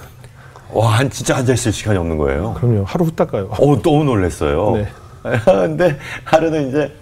[0.70, 2.54] 와, 한 진짜 앉아 있을 시간이 없는 거예요.
[2.54, 2.84] 그럼요.
[2.86, 3.50] 하루 후딱 가요.
[3.50, 4.76] 어, 너무 놀랐어요.
[4.76, 4.88] 네.
[5.44, 6.94] 근데 하루는 이제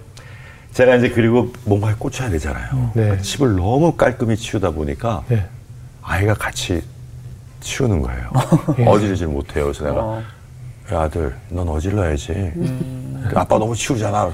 [0.72, 2.92] 제가 이제 그리고 뭔가에 꽂혀야 되잖아요.
[2.94, 3.22] 네.
[3.22, 5.46] 집을 너무 깔끔히 치우다 보니까 예.
[6.02, 6.82] 아이가 같이
[7.60, 8.32] 치우는 거예요.
[8.80, 8.86] 예.
[8.86, 9.66] 어지르질 못해요.
[9.66, 10.22] 그래서 내가
[10.94, 12.52] 야 아들, 넌 어질러야지.
[13.30, 14.32] 그 아빠 너무 치우잖아.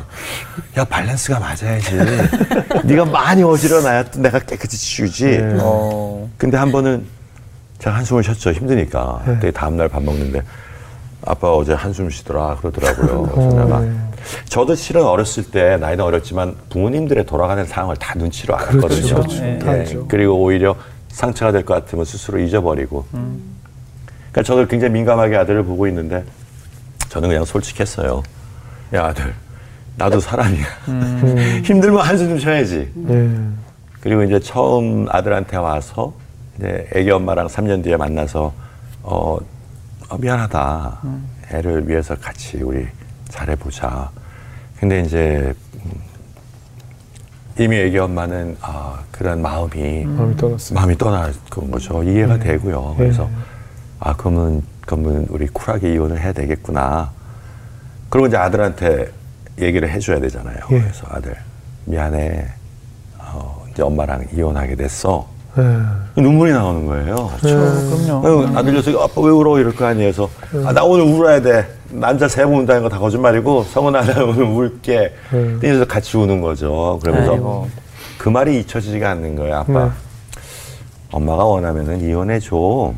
[0.78, 1.96] 야 밸런스가 맞아야지.
[2.84, 5.26] 네가 많이 어지러놔야 또 내가 깨끗이 치우지.
[5.26, 5.58] 네.
[5.62, 6.30] 어.
[6.38, 7.06] 근데 한 번은
[7.80, 8.52] 제가 한숨을 쉬었죠.
[8.52, 9.22] 힘드니까.
[9.26, 9.40] 네.
[9.40, 10.42] 되게 다음날 밥 먹는데
[11.26, 13.22] 아빠 어제 한숨 쉬더라 그러더라고요.
[13.34, 13.92] 그래서 어, 내가 네.
[14.50, 18.88] 저도 실은 어렸을 때 나이는 어렸지만 부모님들의 돌아가는 상황을 다 눈치로 알았거든요.
[18.90, 19.40] 그렇죠, 그렇죠.
[19.42, 19.58] 네.
[19.60, 20.06] 다 알죠.
[20.10, 20.76] 그리고 오히려
[21.08, 23.06] 상처가 될 것 같으면 스스로 잊어버리고.
[23.12, 26.24] 그러니까 저도 굉장히 민감하게 아들을 보고 있는데
[27.12, 28.24] 저는 그냥 솔직했어요.
[28.94, 29.34] 야 아들,
[29.98, 30.66] 나도 사람이야.
[31.66, 32.90] 힘들면 한숨 좀 쉬어야지.
[32.96, 33.30] 네.
[34.00, 36.14] 그리고 이제 처음 아들한테 와서
[36.58, 38.54] 이제 애기 엄마랑 3년 뒤에 만나서
[39.04, 39.38] 어,
[40.08, 41.00] 어, 미안하다.
[41.52, 42.88] 애를 위해서 같이 우리
[43.28, 44.10] 잘해보자.
[44.80, 45.92] 근데 이제 음,
[47.60, 50.80] 이미 애기 엄마는 아, 그런 마음이 마음이 떠났어요.
[50.80, 51.34] 마음이 떠난
[51.70, 52.04] 거죠.
[52.04, 52.96] 이해가 되고요.
[52.98, 53.04] 네.
[53.04, 53.30] 그래서
[54.00, 57.12] 아 그러면 그러면 우리 쿨하게 이혼을 해야 되겠구나.
[58.10, 59.10] 그리고 이제 아들한테
[59.60, 60.58] 얘기를 해줘야 되잖아요.
[60.72, 60.80] 예.
[60.82, 61.36] 그래서 아들
[61.86, 62.46] 미안해.
[63.20, 65.28] 어, 이제 엄마랑 이혼하게 됐어.
[65.58, 66.22] 예.
[66.22, 67.30] 눈물이 나오는 거예요.
[67.42, 68.26] 그럼요.
[68.28, 70.12] 아유, 아들 녀석이 아빠 왜 울어 이럴 거 아니에요.
[70.12, 70.30] 그래서
[70.68, 71.68] 아, 나 오늘 울어야 돼.
[71.90, 75.14] 남자 세 번 운다는 거 다 거짓말이고 성은아 나 오늘 울게.
[75.34, 75.58] 음.
[75.62, 77.00] 그래서 같이 우는 거죠.
[77.02, 77.70] 그러면서 아이고.
[78.18, 79.56] 그 말이 잊혀지지가 않는 거예요.
[79.58, 79.86] 아빠.
[79.86, 79.92] 네.
[81.12, 82.94] 엄마가 원하면은 이혼해 줘.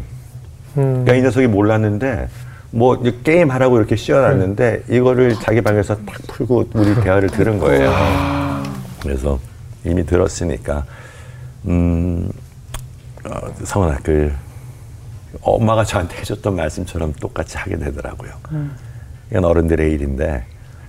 [0.78, 1.04] 음.
[1.04, 2.28] 그러니까 이 녀석이 몰랐는데
[2.72, 7.92] 뭐 게임 하라고 이렇게 씌워놨는데 이거를 자기 방에서 딱 풀고 우리 대화를 들은 거예요.
[9.02, 9.40] 그래서
[9.86, 10.86] 이미 들었으니까
[11.68, 12.30] 음
[13.26, 13.30] 어,
[13.64, 14.32] 성은아 그
[15.42, 18.32] 엄마가 저한테 해줬던 말씀처럼 똑같이 하게 되더라고요.
[19.32, 20.46] 이건 어른들의 일인데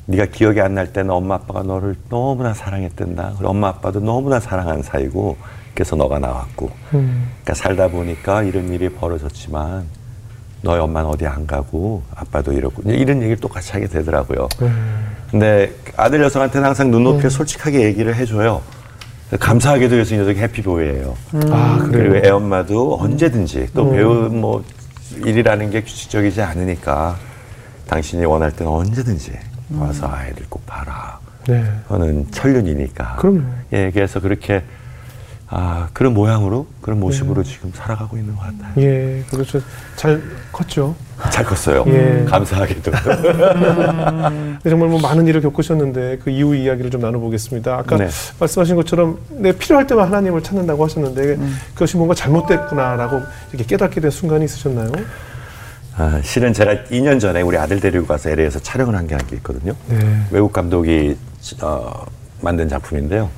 [0.06, 3.34] 네가 기억이 안 날 때는 엄마 아빠가 너를 너무나 사랑했단다.
[3.36, 5.36] 그리고 엄마 아빠도 너무나 사랑하는 사이고
[5.74, 6.70] 그래서 너가 나왔고.
[6.90, 9.84] 그러니까 살다 보니까 이런 일이 벌어졌지만
[10.62, 14.48] 너희 엄마는 어디 안 가고 아빠도 이러고 이런 얘기를 똑같이 하게 되더라고요.
[15.30, 18.62] 근데 아들 녀석한테는 항상 눈높이에 솔직하게 얘기를 해줘요.
[19.38, 21.16] 감사하게도 요새 이 녀석이 해피보이예요.
[21.50, 22.10] 아, 그래요?
[22.10, 24.64] 그리고 애 엄마도 언제든지 또 배우 뭐
[25.16, 27.16] 일이라는 게 규칙적이지 않으니까
[27.88, 29.32] 당신이 원할 때는 언제든지
[29.76, 31.18] 와서 아이들 꼭 봐라.
[31.46, 31.64] 네.
[31.88, 33.16] 저는 천륜이니까.
[33.16, 33.42] 그럼요.
[33.72, 34.62] 예, 그래서 그렇게
[35.48, 38.72] 아 그런 모양으로 그런 모습으로 지금 살아가고 있는 것 같아요.
[38.78, 39.60] 예, 그렇죠.
[39.94, 40.94] 잘 컸죠.
[41.30, 41.84] 잘 컸어요.
[41.86, 42.24] 예.
[42.28, 42.90] 감사하게도.
[42.90, 47.74] 근데 정말 뭐 많은 일을 겪으셨는데 그 이후 이야기를 좀 나눠보겠습니다.
[47.74, 48.08] 아까 네.
[48.40, 51.38] 말씀하신 것처럼 내 필요할 때만 하나님을 찾는다고 하셨는데
[51.74, 53.20] 그것이 뭔가 잘못됐구나라고
[53.52, 54.90] 이렇게 깨닫게 된 순간이 있으셨나요?
[55.96, 59.36] 아, 실은 제가 2년 전에 우리 아들 데리고 가서 LA에서 촬영을 한 게 한 게
[59.36, 59.74] 있거든요.
[59.88, 60.22] 네.
[60.32, 61.16] 외국 감독이
[61.62, 62.04] 어,
[62.40, 63.30] 만든 작품인데요.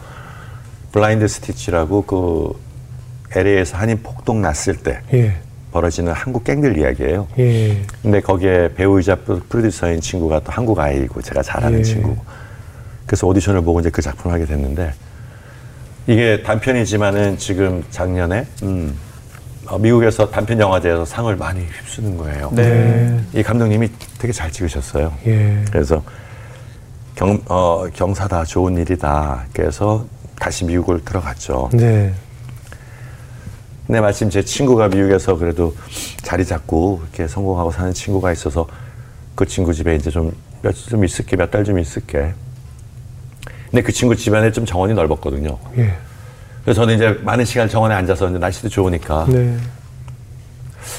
[0.96, 2.58] 블라인드 스티치라고 그
[3.38, 5.36] LA에서 한인 폭동 났을 때 예,
[5.70, 7.28] 벌어지는 한국 갱들 이야기예요.
[7.38, 11.82] 예, 근데 거기에 배우이자 프로- 프로듀서인 친구가 또 한국 아이고 제가 잘 아는 예.
[11.82, 12.16] 친구고
[13.04, 14.94] 그래서 오디션을 보고 이제 그 작품을 하게 됐는데
[16.06, 18.96] 이게 단편이지만은 지금 작년에 음,
[19.66, 22.50] 어, 미국에서 단편 영화제에서 상을 많이 휩쓰는 거예요.
[22.54, 23.20] 네.
[23.34, 25.12] 이 감독님이 되게 잘 찍으셨어요.
[25.26, 25.62] 예.
[25.70, 26.02] 그래서
[27.14, 29.44] 경, 어, 경사다 좋은 일이다.
[29.52, 30.06] 그래서
[30.38, 31.70] 다시 미국을 들어갔죠.
[31.72, 32.12] 네.
[33.86, 35.74] 근데 마침 제 친구가 미국에서 그래도
[36.22, 38.66] 자리 잡고 이렇게 성공하고 사는 친구가 있어서
[39.34, 42.34] 그 친구 집에 이제 좀 몇 좀 있을게 몇 달 좀 있을게.
[43.70, 45.56] 근데 그 친구 집안에 좀 정원이 넓었거든요.
[45.78, 45.94] 예.
[46.64, 49.56] 그래서 저는 이제 많은 시간 정원에 앉아서 이제 날씨도 좋으니까 네.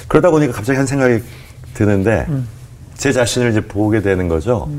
[0.08, 1.22] 그러다 보니까 갑자기 한 생각이
[1.74, 2.28] 드는데
[2.96, 4.70] 제 자신을 이제 보게 되는 거죠.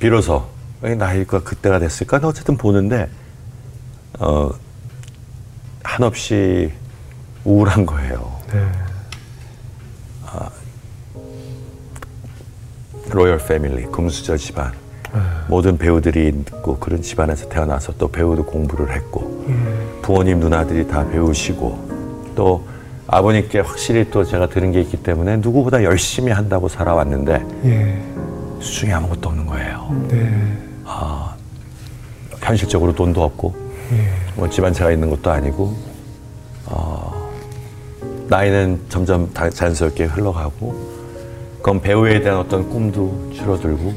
[0.00, 0.46] 비로소
[0.84, 2.18] 이 나이가 그때가 됐을까?
[2.18, 3.08] 근데 어쨌든 보는데
[4.18, 4.50] 어
[5.82, 6.72] 한없이
[7.44, 8.40] 우울한 거예요.
[8.52, 8.66] 네.
[13.10, 14.72] 로열 패밀리, 금수저 집안.
[15.46, 19.46] 모든 배우들이 있고 그런 집안에서 태어나서 또 배우도 공부를 했고
[20.02, 22.66] 부모님 누나들이 다 배우시고 또
[23.06, 28.02] 아버님께 확실히 또 제가 들은 게 있기 때문에 누구보다 열심히 한다고 살아왔는데 예.
[28.60, 30.06] 수중에 아무것도 없는 거예요.
[30.08, 30.58] 네.
[32.40, 34.08] 현실적으로 돈도 없고 예.
[34.36, 35.74] 뭐 집안차가 있는 것도 아니고
[36.66, 37.30] 어,
[38.28, 40.94] 나이는 점점 다- 자연스럽게 흘러가고
[41.62, 43.94] 그럼 배우에 대한 어떤 꿈도 줄어들고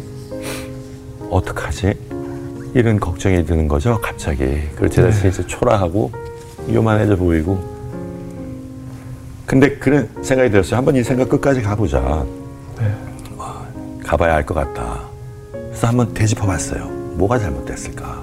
[1.29, 1.93] 어떡하지?
[2.73, 4.61] 이런 걱정이 드는 거죠 갑자기.
[4.75, 6.11] 그리고 제 자신이 이제 초라하고
[6.71, 7.57] 요만해져 보이고.
[9.45, 10.77] 근데 그런 생각이 들었어요.
[10.77, 12.25] 한번 이 생각 끝까지 가보자.
[13.37, 13.65] 와,
[14.05, 15.01] 가봐야 알것 같다.
[15.51, 16.85] 그래서 한번 되짚어봤어요.
[17.15, 18.21] 뭐가 잘못됐을까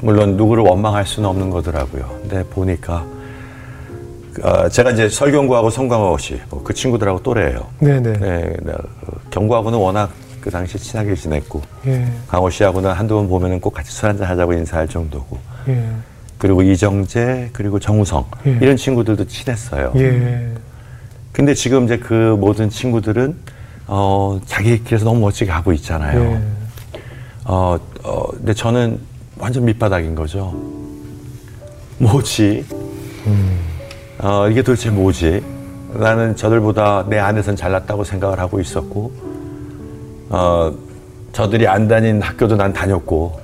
[0.00, 2.18] 물론 누구를 원망할 수는 없는 거더라고요.
[2.22, 3.04] 근데 보니까
[4.42, 7.66] 어, 제가 이제 설경구하고 송강호 씨, 뭐그 친구들하고 또래예요.
[7.80, 8.12] 네네.
[8.12, 12.06] 네, 네, 어, 경구하고는 워낙 그 당시 친하게 지냈고 예.
[12.28, 15.88] 강호 씨하고는 한두 번 보면은 꼭 같이 술 한잔 하자고 인사할 정도고 예.
[16.38, 18.58] 그리고 이정재 그리고 정우성 예.
[18.60, 19.92] 이런 친구들도 친했어요.
[19.96, 20.52] 예.
[21.32, 23.34] 근데 지금 이제 그 모든 친구들은
[23.88, 26.20] 어, 자기 길에서 너무 멋지게 가고 있잖아요.
[26.20, 26.40] 예.
[27.44, 29.00] 어, 어, 근데 저는
[29.38, 30.54] 완전 밑바닥인 거죠.
[31.98, 32.64] 뭐지?
[34.18, 35.42] 어, 이게 도대체 뭐지?
[35.94, 39.12] 나는 저들보다 내 안에선 잘났다고 생각을 하고 있었고,
[40.30, 40.72] 어,
[41.32, 43.40] 저들이 안 다닌 학교도 난 다녔고,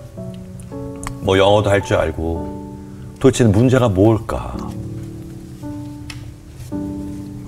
[1.21, 2.77] 뭐 영어도 할 줄 알고,
[3.21, 4.57] 도대체 문제가 뭘까?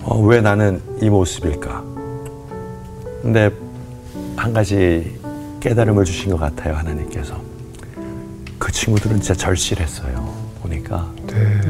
[0.04, 1.83] 어, 왜 나는 이 모습일까?
[3.22, 3.50] 근데
[4.37, 5.18] 한 가지
[5.61, 7.35] 깨달음을 주신 것 같아요, 하나님께서.
[8.74, 11.08] 그 친구들은 진짜 절실했어요, 보니까.
[11.28, 11.60] 네.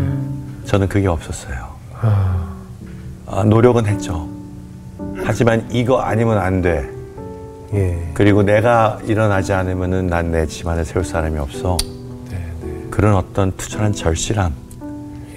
[0.64, 1.68] 저는 그게 없었어요.
[2.00, 2.48] 아.
[3.26, 4.26] 아, 노력은 했죠.
[5.22, 6.88] 하지만 이거 아니면 안 돼.
[7.74, 8.10] 예.
[8.14, 11.76] 그리고 내가 일어나지 않으면은 난 내 집안에 세울 사람이 없어.
[12.30, 12.50] 네.
[12.62, 12.86] 네.
[12.90, 14.54] 그런 어떤 투철한 절실함.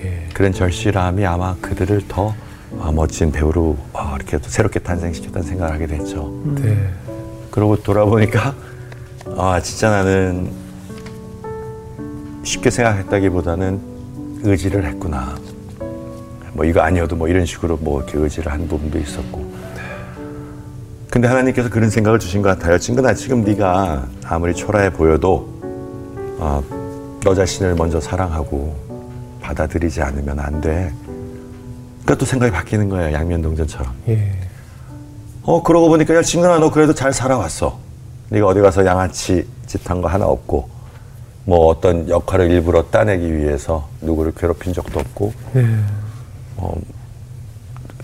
[0.06, 0.30] 예.
[0.34, 2.34] 그런 절실함이 아마 그들을 더
[2.80, 6.32] 아, 멋진 배우로 아, 이렇게 또 새롭게 탄생시켰다는 생각을 하게 됐죠.
[6.62, 6.90] 네.
[7.52, 8.56] 그러고 돌아보니까
[9.36, 10.50] 아 진짜 나는
[12.48, 13.80] 쉽게 생각했다기보다는
[14.44, 15.36] 의지를 했구나.
[16.54, 19.46] 뭐 이거 아니어도 뭐 이런 식으로 뭐 이렇게 의지를 한 부분도 있었고.
[21.10, 22.78] 근데 하나님께서 그런 생각을 주신 것 같아요.
[22.78, 25.50] 친구나 지금 네가 아무리 초라해 보여도
[26.40, 26.64] 어,
[27.24, 28.74] 너 자신을 먼저 사랑하고
[29.42, 30.94] 받아들이지 않으면 안 돼.
[32.04, 33.14] 그러니까 또 생각이 바뀌는 거예요.
[33.14, 33.94] 양면동전처럼.
[34.08, 34.40] 예.
[35.44, 37.78] 어 그러고 보니까 야 친구나 너 그래도 잘 살아왔어
[38.30, 40.77] 네가 어디 가서 양아치 짓한 거 하나 없고
[41.48, 45.66] 뭐 어떤 역할을 일부러 따내기 위해서 누구를 괴롭힌 적도 없고 네.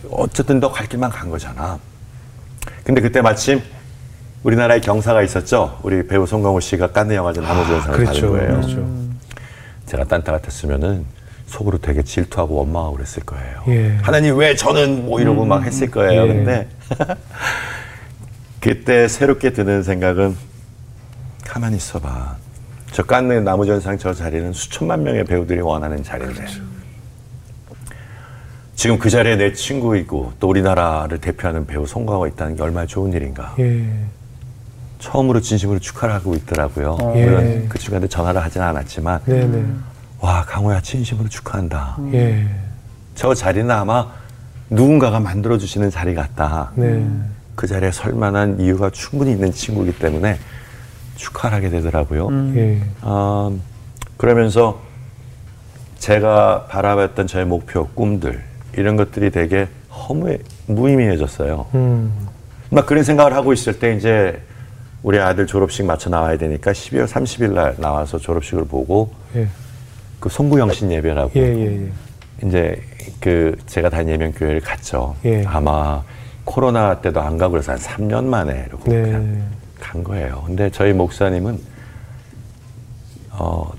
[0.10, 1.77] 어쨌든 너 갈 길만 간 거잖아.
[2.86, 3.62] 근데 그때 마침
[4.43, 5.77] 우리나라에 경사가 있었죠.
[5.84, 8.32] 우리 배우 송강호 씨가 깐느 영화제 남우주연상을 받은 그렇죠.
[8.32, 8.62] 거예요.
[8.62, 8.89] 그렇죠.
[9.88, 11.06] 제가 딴따 같았으면은
[11.47, 13.62] 속으로 되게 질투하고 원망하고 그랬을 거예요.
[13.67, 13.97] 예.
[14.01, 16.23] 하나님 왜 저는 뭐 이러고 막 했을 거예요.
[16.23, 16.27] 예.
[16.27, 16.67] 근데
[18.62, 20.38] 그때 새롭게 드는 생각은
[21.45, 22.38] 가만히 있어봐.
[22.93, 26.62] 저 깐느 나무전상 저 자리는 수천만 명의 배우들이 원하는 자리인데 그렇죠.
[28.75, 33.56] 지금 그 자리에 내 친구이고 또 우리나라를 대표하는 배우 송강호가 있다는 게 얼마나 좋은 일인가.
[33.60, 33.84] 예.
[34.99, 36.97] 처음으로 진심으로 축하를 하고 있더라고요.
[37.15, 37.25] 예.
[37.25, 39.65] 물론 그 친구한테 전화를 하지는 않았지만 네네.
[40.19, 41.97] 와 강호야 진심으로 축하한다.
[42.13, 42.47] 예.
[43.15, 44.08] 저 자리는 아마
[44.69, 46.71] 누군가가 만들어 주시는 자리 같다.
[46.75, 47.08] 네.
[47.56, 50.38] 그 자리에 설 만한 이유가 충분히 있는 친구이기 때문에
[51.24, 52.30] 축하를 하게 되더라고요.
[52.56, 52.82] 예.
[53.02, 53.52] 아,
[54.18, 54.82] 그러면서
[55.98, 61.66] 제가 바라봤던 저의 목표, 꿈들 이런 것들이 되게 허무해 무의미해졌어요.
[61.76, 62.28] 음.
[62.70, 64.42] 막 그런 생각을 하고 있을 때 이제
[65.02, 69.48] 우리 아들 졸업식 맞춰 나와야 되니까 12월 30일 날 나와서 졸업식을 보고 예.
[70.20, 72.48] 그 송구영신 예배라고 예, 예, 예.
[72.48, 72.82] 이제
[73.20, 75.16] 그 제가 다니는 예명 교회를 갔죠.
[75.26, 75.46] 예.
[75.46, 76.02] 아마
[76.44, 79.02] 코로나 때도 안 가고 그래서 한 3년 만에 이러고 네.
[79.02, 79.44] 그냥
[79.84, 80.43] 간 거예요.
[80.46, 81.60] 근데 저희 목사님은
[83.32, 83.69] 어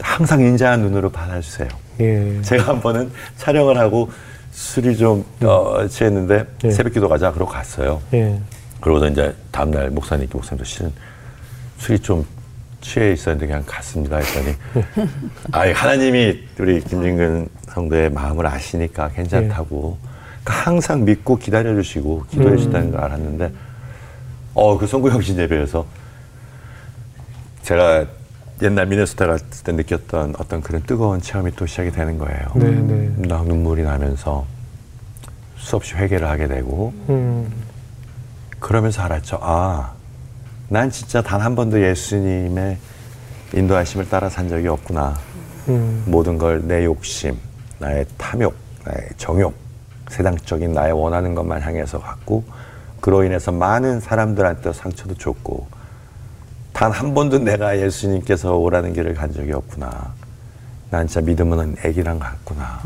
[0.00, 1.68] 항상 인자한 눈으로 받아주세요.
[2.00, 2.42] 예.
[2.42, 4.10] 제가 한 번은 촬영을 하고
[4.52, 6.70] 술이 좀 어, 취했는데 예.
[6.70, 8.00] 새벽기도 가자 그러고 갔어요.
[8.12, 8.38] 예.
[8.80, 10.92] 그러고서 이제 다음날 목사님께 목사님도 실은
[11.78, 12.24] 술이 좀
[12.80, 14.54] 취해 있었는데 그냥 갔습니다 했더니
[15.50, 19.98] 아 하나님이 우리 김진근 성도의 마음을 아시니까 괜찮다고
[20.44, 23.52] 그러니까 항상 믿고 기다려 주시고 기도해 주신다는 걸 알았는데
[24.54, 25.86] 어 그 성구형신 예배에서
[27.62, 28.06] 제가
[28.62, 32.46] 옛날 미네소타 갔을 때 느꼈던 어떤 그런 뜨거운 체험이 또 시작이 되는 거예요.
[32.56, 33.12] 네, 네.
[33.28, 34.46] 나 눈물이 나면서
[35.56, 37.52] 수없이 회개를 하게 되고 음.
[38.58, 39.38] 그러면서 알았죠.
[39.42, 39.92] 아,
[40.68, 42.78] 난 진짜 단 한 번도 예수님의
[43.54, 45.16] 인도하심을 따라 산 적이 없구나.
[45.68, 46.02] 음.
[46.06, 47.38] 모든 걸 내 욕심,
[47.78, 49.54] 나의 탐욕, 나의 정욕,
[50.08, 52.42] 세상적인 나의 원하는 것만 향해서 갔고,
[53.00, 55.66] 그로 인해서 많은 사람들한테 상처도 줬고,
[56.72, 60.12] 단 한 번도 내가 예수님께서 오라는 길을 간 적이 없구나.
[60.90, 62.80] 난 진짜 믿음은 애기랑 같구나.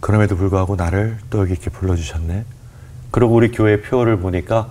[0.00, 2.44] 그럼에도 불구하고 나를 또 여기 이렇게 불러주셨네.
[3.10, 4.68] 그리고 우리 교회 표를 보니까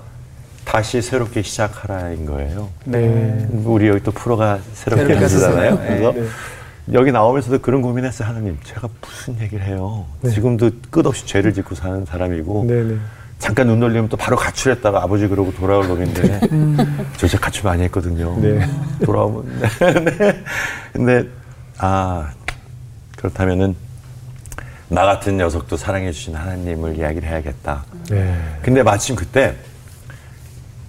[0.66, 2.70] 다시 새롭게 시작하라인 거예요.
[2.86, 3.48] 네.
[3.52, 5.28] 우리 여기 또 프로가 새롭게.
[5.28, 5.78] 쓰잖아요.
[5.78, 6.28] 그래서 네.
[6.94, 8.28] 여기 나오면서도 그런 고민했어요.
[8.28, 10.06] 하나님, 제가 무슨 얘기를 해요.
[10.22, 10.30] 네.
[10.30, 12.98] 지금도 끝없이 죄를 짓고 사는 사람이고 네네.
[13.40, 16.40] 잠깐 눈 돌리면 또 바로 가출했다가 아버지 그러고 돌아올 놈인데
[17.18, 18.38] 저 진짜 가출 많이 했거든요.
[18.40, 18.66] 네.
[19.04, 20.44] 돌아오면 네.
[20.94, 21.28] 근데
[21.78, 22.32] 아
[23.18, 23.76] 그렇다면은
[24.88, 27.84] 나 같은 녀석도 사랑해 주신 하나님을 이야기를 해야겠다.
[28.10, 28.40] 네.
[28.62, 29.56] 근데 마침 그때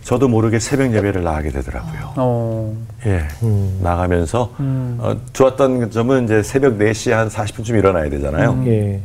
[0.07, 2.12] 저도 모르게 새벽 예배를 나가게 되더라고요.
[2.14, 2.77] 어.
[3.07, 3.27] 예.
[3.42, 3.81] 음.
[3.83, 8.62] 나가면서 어, 좋았던 점은 이제 새벽 4시 한 40분쯤 일어나야 되잖아요.
[8.69, 9.01] 예.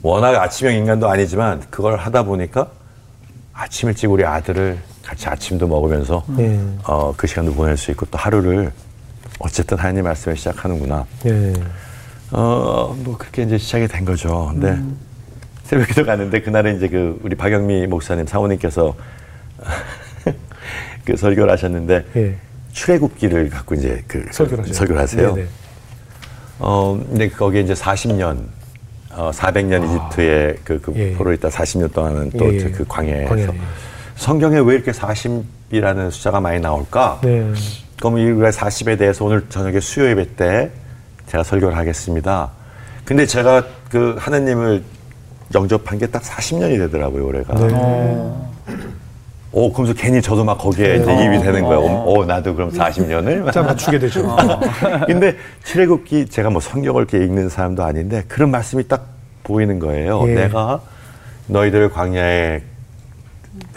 [0.00, 2.68] 워낙 아침형 인간도 아니지만 그걸 하다 보니까
[3.52, 6.56] 아침 일찍 우리 아들을 같이 아침도 먹으면서 예.
[6.84, 8.70] 어, 그 시간도 보낼 수 있고 또 하루를
[9.40, 11.04] 어쨌든 하나님 말씀을 시작하는구나.
[11.26, 11.52] 예.
[12.30, 14.52] 어, 뭐 그렇게 이제 시작이 된 거죠.
[14.52, 14.80] 근데
[15.64, 18.94] 새벽에도 갔는데 그날은 이제 그 우리 박영미 목사님 사모님께서
[21.04, 22.34] 그 설교를 하셨는데 예.
[22.72, 24.74] 출애굽기를 갖고 이제 그 설교를 하세요.
[24.74, 25.34] 설교를 하세요.
[25.34, 25.48] 네네.
[26.58, 28.38] 어, 근데 거기에 이제 40년,
[29.10, 30.94] 어, 400년 이집트의 그, 그 아.
[30.96, 31.12] 예.
[31.14, 32.70] 포로 있다 40년 동안은 또 예, 예.
[32.70, 33.48] 그 광야에서 광야에.
[34.16, 37.20] 성경에 왜 이렇게 40이라는 숫자가 많이 나올까?
[37.24, 37.52] 네.
[37.98, 40.70] 그럼 이 40에 대해서 오늘 저녁에 수요 예배 때
[41.26, 42.50] 제가 설교를 하겠습니다.
[43.04, 44.82] 근데 제가 그 하나님을
[45.54, 47.54] 영접한 게 딱 40년이 되더라고요, 올해가.
[47.54, 48.32] 네.
[49.52, 51.80] 오, 그러면서 괜히 저도 막 거기에 이제 이입이 되는 거예요.
[52.06, 53.52] 오, 나도 그럼 40년을?
[53.52, 54.34] 자 맞추게 되죠.
[55.06, 59.06] 근데 출애굽기 제가 뭐 성경을 이렇게 읽는 사람도 아닌데 그런 말씀이 딱
[59.44, 60.22] 보이는 거예요.
[60.28, 60.34] 예.
[60.34, 60.80] 내가
[61.48, 62.62] 너희들을 광야에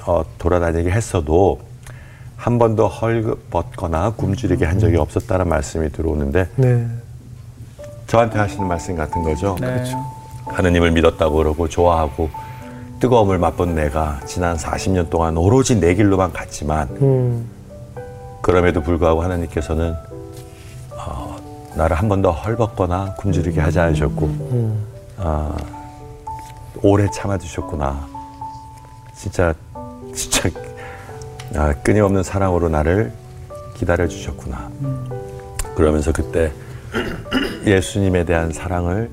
[0.06, 1.60] 어, 돌아다니게 했어도
[2.38, 6.86] 한 번도 헐벗거나 굶주리게 한 적이 없었다는 말씀이 들어오는데 네.
[8.08, 9.58] 저한테 하시는 말씀 같은 거죠.
[9.60, 9.84] 네.
[10.46, 12.30] 하느님을 믿었다고 그러고 좋아하고
[13.00, 17.50] 뜨거움을 맛본 내가 지난 40년 동안 오로지 내 길로만 갔지만 음.
[18.42, 19.96] 그럼에도 불구하고 하나님께서는
[20.96, 21.36] 어,
[21.76, 24.86] 나를 한 번도 헐벗거나 굶주리게 하지 않으셨고 음.
[25.18, 25.56] 아,
[26.82, 28.08] 오래 참아주셨구나.
[29.16, 29.54] 진짜
[30.14, 30.50] 진짜
[31.56, 33.12] 아, 끊임없는 사랑으로 나를
[33.76, 34.70] 기다려 주셨구나.
[35.76, 36.52] 그러면서 그때
[37.66, 39.10] 예수님에 대한 사랑을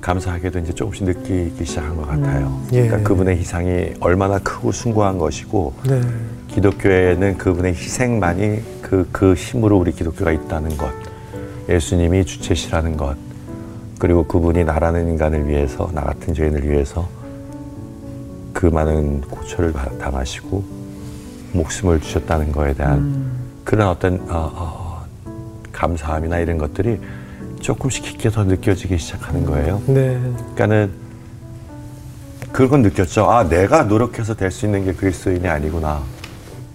[0.00, 2.58] 감사하게도 이제 조금씩 느끼기 시작한 것 같아요.
[2.72, 2.82] 예.
[2.86, 6.00] 그러니까 그분의 희생이 얼마나 크고 숭고한 것이고 네.
[6.48, 10.90] 기독교에는 그분의 희생만이 그, 그 힘으로 우리 기독교가 있다는 것.
[11.68, 13.16] 예수님이 주체시라는 것.
[13.98, 17.06] 그리고 그분이 나라는 인간을 위해서, 나 같은 죄인을 위해서
[18.54, 20.64] 그 많은 고초를 바- 당하시고
[21.52, 23.30] 목숨을 주셨다는 거에 대한
[23.64, 25.04] 그런 어떤 어, 어,
[25.72, 26.98] 감사함이나 이런 것들이
[27.60, 29.82] 조금씩 깊게 더 느껴지기 시작하는 거예요.
[29.86, 30.18] 네.
[30.54, 30.90] 그러니까는
[32.52, 33.30] 그건 느꼈죠.
[33.30, 36.02] 아, 내가 노력해서 될 수 있는 게 그리스도인이 아니구나.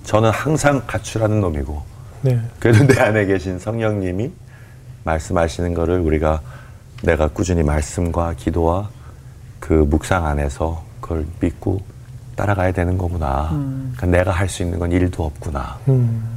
[0.04, 1.82] 저는 항상 가출하는 놈이고.
[2.22, 2.40] 네.
[2.60, 4.32] 그래도 내 안에 계신 성령님이
[5.04, 6.42] 말씀하시는 거를 우리가
[7.04, 8.90] 내가 꾸준히 말씀과 기도와
[9.60, 11.82] 그 묵상 안에서 그걸 믿고
[12.36, 13.50] 따라가야 되는 거구나.
[13.96, 15.78] 그러니까 내가 할 수 있는 건 일도 없구나.
[15.90, 16.35] 음.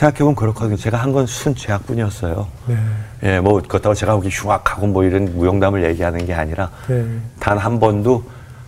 [0.00, 0.76] 생각해보면 그렇거든요.
[0.76, 2.46] 제가 한 건 순 죄악뿐이었어요.
[2.66, 2.76] 네.
[3.24, 7.04] 예, 뭐 그렇다고 제가 거기 흉악하고 뭐 이런 무용담을 얘기하는 게 아니라 네.
[7.38, 8.22] 단한 번도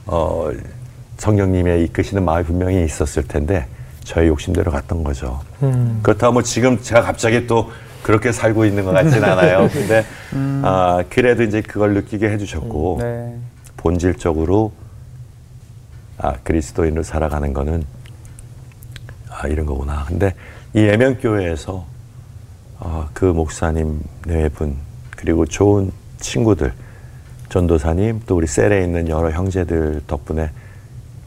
[0.06, 0.50] 어,
[1.18, 3.66] 성령님의 이끄시는 마음이 분명히 있었을 텐데
[4.04, 5.40] 저의 욕심대로 갔던 거죠.
[5.62, 6.00] 음.
[6.02, 7.70] 그렇다고 뭐 지금 제가 갑자기 또
[8.02, 9.68] 그렇게 살고 있는 것 같진 않아요.
[9.72, 10.04] 근데
[10.64, 13.36] 아, 그래도 이제 그걸 느끼게 해주셨고 네.
[13.76, 14.72] 본질적으로
[16.18, 17.84] 아, 그리스도인으로 살아가는 거는
[19.30, 20.04] 아, 이런 거구나.
[20.08, 20.34] 근데
[20.74, 21.84] 이 예명교회에서
[22.80, 24.76] 어, 그 목사님 네 분
[25.10, 26.72] 그리고 좋은 친구들
[27.48, 30.50] 전도사님 또 우리 셀에 있는 여러 형제들 덕분에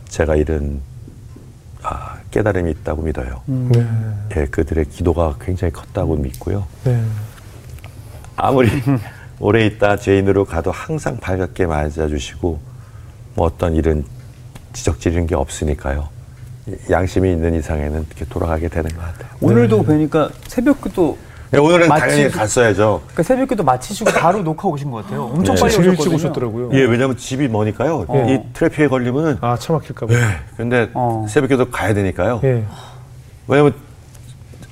[0.09, 0.81] 제가 이런
[1.83, 3.41] 아, 깨달음이 있다고 믿어요.
[3.45, 3.85] 네.
[4.35, 6.65] 예, 그들의 기도가 굉장히 컸다고 믿고요.
[6.83, 7.03] 네.
[8.35, 8.69] 아무리
[9.39, 12.59] 오래 있다 죄인으로 가도 항상 밝게 맞아주시고
[13.35, 14.03] 뭐 어떤 이런
[14.73, 16.09] 지적질이는 게 없으니까요.
[16.89, 19.29] 양심이 있는 이상에는 이렇게 돌아가게 되는 것 같아요.
[19.41, 21.17] 오늘도 뵈니까 새벽기도
[21.51, 23.01] 네, 오늘은 마치- 당연히 갔어야죠.
[23.03, 25.25] 그러니까 새벽기도 마치시고 바로 녹화 오신 것 같아요.
[25.25, 25.61] 엄청 네.
[25.61, 25.75] 빨리.
[25.89, 26.71] 일찍 오셨더라고요.
[26.73, 28.05] 예, 왜냐면 집이 머니까요.
[28.07, 28.25] 어.
[28.29, 30.13] 이 트래픽에 걸리면은 아, 차 막힐까 봐.
[30.57, 31.25] 근데 어.
[31.29, 32.41] 새벽에도 가야 되니까요.
[32.43, 32.63] 예.
[33.47, 33.73] 왜냐면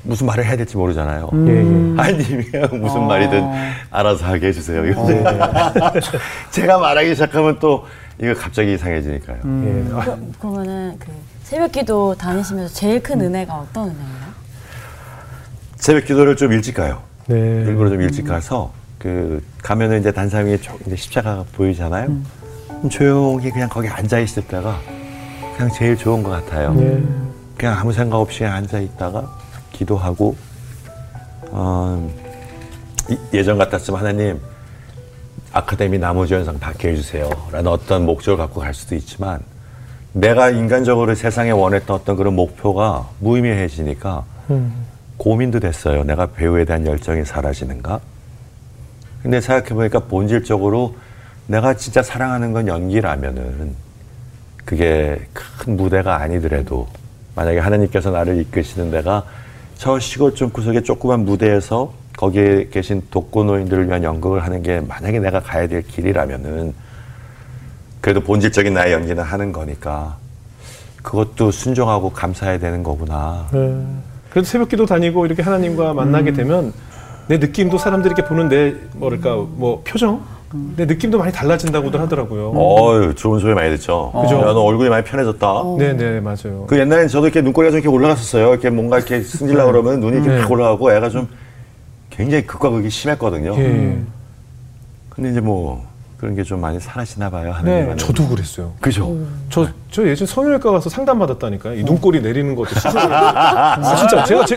[0.02, 1.30] 무슨 말을 해야 될지 모르잖아요.
[1.32, 1.62] 예, 예.
[1.96, 3.06] 하나님이요 무슨 어.
[3.06, 3.44] 말이든
[3.92, 4.84] 알아서 하게 해주세요.
[4.88, 5.08] 이거
[6.50, 7.86] 제가 말하기 시작하면 또
[8.20, 9.38] 이거 갑자기 이상해지니까요.
[9.46, 9.88] 음.
[9.92, 9.96] 예.
[9.96, 11.08] 아, 그러- 그러면은 그
[11.54, 14.34] 새벽기도 다니시면서 제일 큰 은혜가 어떤 은혜예요?
[15.76, 17.04] 새벽 기도를 좀 일찍 가요.
[17.28, 17.36] 네.
[17.38, 22.08] 일부러 좀 일찍 가서 그 가면은 이제 단상 위에 조- 이제 십자가가 보이잖아요.
[22.68, 24.80] 그럼 조용히 그냥 거기 앉아 있을 때가
[25.56, 26.74] 그냥 제일 좋은 것 같아요.
[26.74, 27.04] 네.
[27.56, 29.30] 그냥 아무 생각 없이 앉아 있다가
[29.74, 30.36] 기도하고
[31.52, 32.12] 어,
[33.12, 34.42] 이- 예전 같았으면 하나님
[35.52, 37.30] 아카데미 나무주연상 받게 해주세요.
[37.52, 39.40] 라는 어떤 목적을 갖고 갈 수도 있지만
[40.14, 44.86] 내가 인간적으로 세상에 원했던 어떤 그런 목표가 무의미해지니까 음.
[45.18, 46.04] 고민도 됐어요.
[46.04, 48.00] 내가 배우에 대한 열정이 사라지는가?
[49.24, 50.96] 근데 생각해보니까 본질적으로
[51.48, 53.74] 내가 진짜 사랑하는 건 연기라면은
[54.66, 56.88] 그게 큰 무대가 아니더라도
[57.36, 59.26] 만약에 하나님께서 나를 이끄시는 데가
[59.76, 65.40] 저 시골 좀 구석의 조그만 무대에서 거기에 계신 독거노인들을 위한 연극을 하는 게 만약에 내가
[65.40, 66.74] 가야 될 길이라면은
[68.04, 70.18] 그래도 본질적인 나의 연기는 하는 거니까
[71.04, 73.48] 그것도 순종하고 감사해야 되는 거구나.
[73.54, 73.82] 네.
[74.30, 76.36] 그래도 새벽기도 다니고 이렇게 하나님과 만나게 음.
[76.36, 76.74] 되면
[77.28, 80.22] 내 느낌도 사람들이 이렇게 보는 내 뭐랄까 뭐 표정,
[80.76, 82.52] 내 느낌도 많이 달라진다고들 하더라고요.
[82.54, 84.12] 어유 좋은 소리 많이 듣죠.
[84.22, 84.36] 그죠?
[84.36, 85.54] 야, 너 얼굴이 많이 편해졌다.
[85.78, 86.66] 네, 네, 맞아요.
[86.68, 88.50] 그 옛날엔 저도 이렇게 눈꼬리가 좀 이렇게 올라갔었어요.
[88.50, 90.42] 이렇게 뭔가 이렇게 승질나 그러면 눈이 이렇게 네.
[90.42, 91.30] 팍 올라가고 애가 좀
[92.10, 93.56] 굉장히 극과 극이 심했거든요.
[93.58, 94.02] 예.
[95.10, 95.93] 근데 이제 뭐
[96.24, 97.48] 그런 게 좀 많이 사라지나 봐요.
[97.48, 97.98] 네, 하나님은.
[97.98, 98.74] 저도 그랬어요.
[98.80, 99.18] 그죠.
[99.50, 101.76] 저, 저 예전 성형외과 가서 상담 받았다니까요.
[101.80, 102.92] 이 눈꼬리 내리는 것도 시술.
[102.98, 104.56] 아, 진짜 제가 제,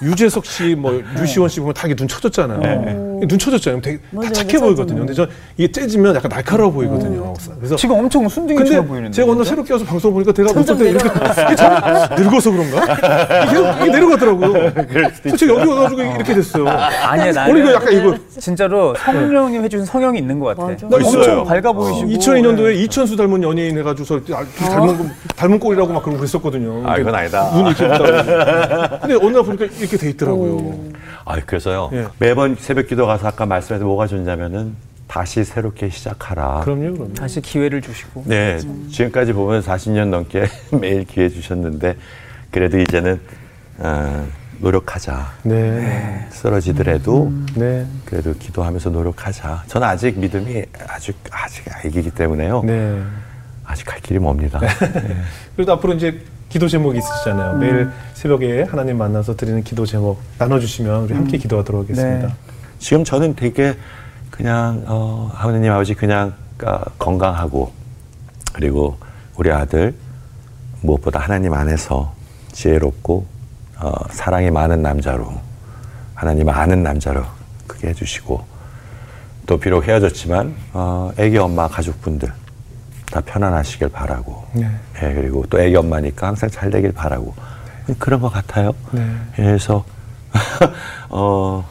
[0.00, 3.20] 유재석 씨, 뭐 류시원 씨 보면 다 이게 눈 쳐졌잖아요.
[3.26, 3.80] 눈 쳐졌잖아요.
[3.82, 4.60] 되게 다 착해.
[4.60, 4.98] 보이거든요.
[5.00, 7.34] 근데 저 이게 째지면 약간 날카로워 보이거든요.
[7.58, 9.12] 그래서 지금 엄청 순둥이처럼 보이는데.
[9.16, 11.08] 제가 오늘 새롭게 와서 방송 보니까 제가 웃을 때 이렇게
[11.46, 11.74] 이게 참
[12.16, 13.42] 늙어서 그런가?
[13.42, 14.72] 이게 계속 이게 내려가더라고요.
[15.28, 16.68] 솔직히 여기 와가지고 이렇게 됐어요.
[16.68, 20.68] 아니야, 오늘 나는 이거 약간 이거 진짜로 성령님 해주신 성형이 있는 것 같아.
[20.70, 20.86] 맞아.
[20.88, 21.44] 너 엄청.
[21.44, 22.08] 밝아 보이시고.
[22.08, 24.44] 2002년도에 이천수 닮은 연예인 해가지고서 아,
[24.76, 26.88] 닮은 거- 닮은 꼴이라고 막 그러고 그랬었거든요.
[26.88, 27.50] 아, 이건 아니다.
[27.52, 27.86] 눈이 이렇게.
[29.00, 30.74] 근데 어느 날 보니까 이렇게 돼 있더라고요.
[31.24, 31.90] 아, 그래서요.
[31.92, 32.06] 예.
[32.18, 34.74] 매번 새벽 기도 가서 아까 말씀해서 뭐가 좋냐면은
[35.08, 36.60] 다시 새롭게 시작하라.
[36.64, 37.14] 그럼요, 그럼요.
[37.14, 38.24] 다시 기회를 주시고.
[38.26, 38.58] 네,
[38.90, 40.46] 지금까지 보면 40년 넘게
[40.80, 41.96] 매일 기회 주셨는데
[42.50, 43.20] 그래도 이제는
[43.78, 44.26] 어,
[44.58, 45.32] 노력하자.
[45.42, 49.64] 네, 쓰러지더라도 네, 그래도 기도하면서 노력하자.
[49.66, 52.62] 저는 아직 믿음이 아주 아직 아기이기 때문에요.
[52.64, 53.00] 네.
[53.66, 54.60] 아직 갈 길이 멉니다.
[55.56, 57.58] 그래도 앞으로 이제 기도 제목이 있으시잖아요.
[57.58, 62.28] 매일 새벽에 하나님 만나서 드리는 기도 제목 나눠주시면 우리 함께 기도하도록 하겠습니다.
[62.28, 62.34] 네.
[62.78, 63.76] 지금 저는 되게
[64.30, 67.72] 그냥 어, 하느님 아버지 그냥 아, 건강하고
[68.52, 68.96] 그리고
[69.36, 69.94] 우리 아들
[70.82, 72.14] 무엇보다 하나님 안에서
[72.52, 73.26] 지혜롭고
[73.78, 75.30] 어, 사랑이 많은 남자로
[76.14, 77.24] 하나님 아는 남자로
[77.66, 78.44] 크게 해주시고
[79.46, 82.32] 또 비록 헤어졌지만 어, 애기 엄마 가족분들
[83.10, 84.68] 다 편안하시길 바라고 네.
[85.02, 87.34] 예, 그리고 또 애기 엄마니까 항상 잘 되길 바라고
[87.98, 88.72] 그런 것 같아요.
[88.90, 89.08] 네.
[89.36, 89.84] 그래서
[91.08, 91.66] 어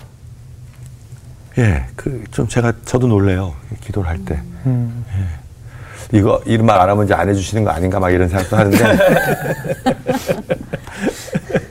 [1.58, 3.54] 예, 그 좀 제가 저도 놀래요.
[3.82, 4.40] 기도를 할 때.
[4.66, 5.06] 음.
[5.18, 6.18] 예.
[6.18, 8.78] 이거 이런 말 안 하면 이제 안 해주시는 거 아닌가 막 이런 생각도 하는데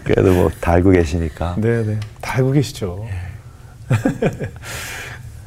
[0.04, 1.98] 그래도 뭐 다 알고 계시니까 네네.
[2.20, 3.06] 다 알고 계시죠.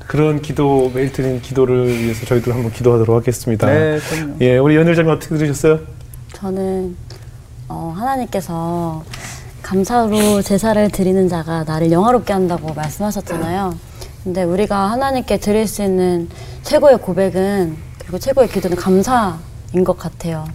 [0.07, 3.67] 그런 기도, 매일 드리는 기도를 위해서 저희도 한번 기도하도록 하겠습니다.
[3.67, 4.35] 네, 그럼요.
[4.41, 5.79] 예, 우리 연일자님 어떻게 들으셨어요?
[6.33, 6.95] 저는
[7.67, 9.03] 어, 하나님께서
[9.61, 13.75] 감사로 제사를 드리는 자가 나를 영화롭게 한다고 말씀하셨잖아요.
[14.23, 16.29] 근데 우리가 하나님께 드릴 수 있는
[16.63, 20.45] 최고의 고백은 그리고 최고의 기도는 감사인 것 같아요.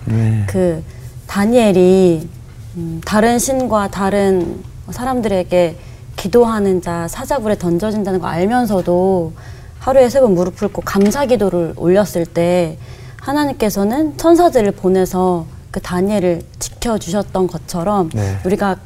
[0.46, 0.82] 그
[1.26, 2.28] 다니엘이
[2.76, 5.76] 음, 다른 신과 다른 사람들에게
[6.23, 9.33] 기도하는 자 사자굴에 던져진다는 거 알면서도
[9.81, 12.79] 하루에 세 번 무릎 꿇고 감사 기도를 올렸을 때
[13.20, 18.39] 하나님께서는 천사들을 보내서 그 다니엘을 지켜주셨던 것처럼 네.
[18.45, 18.77] 우리가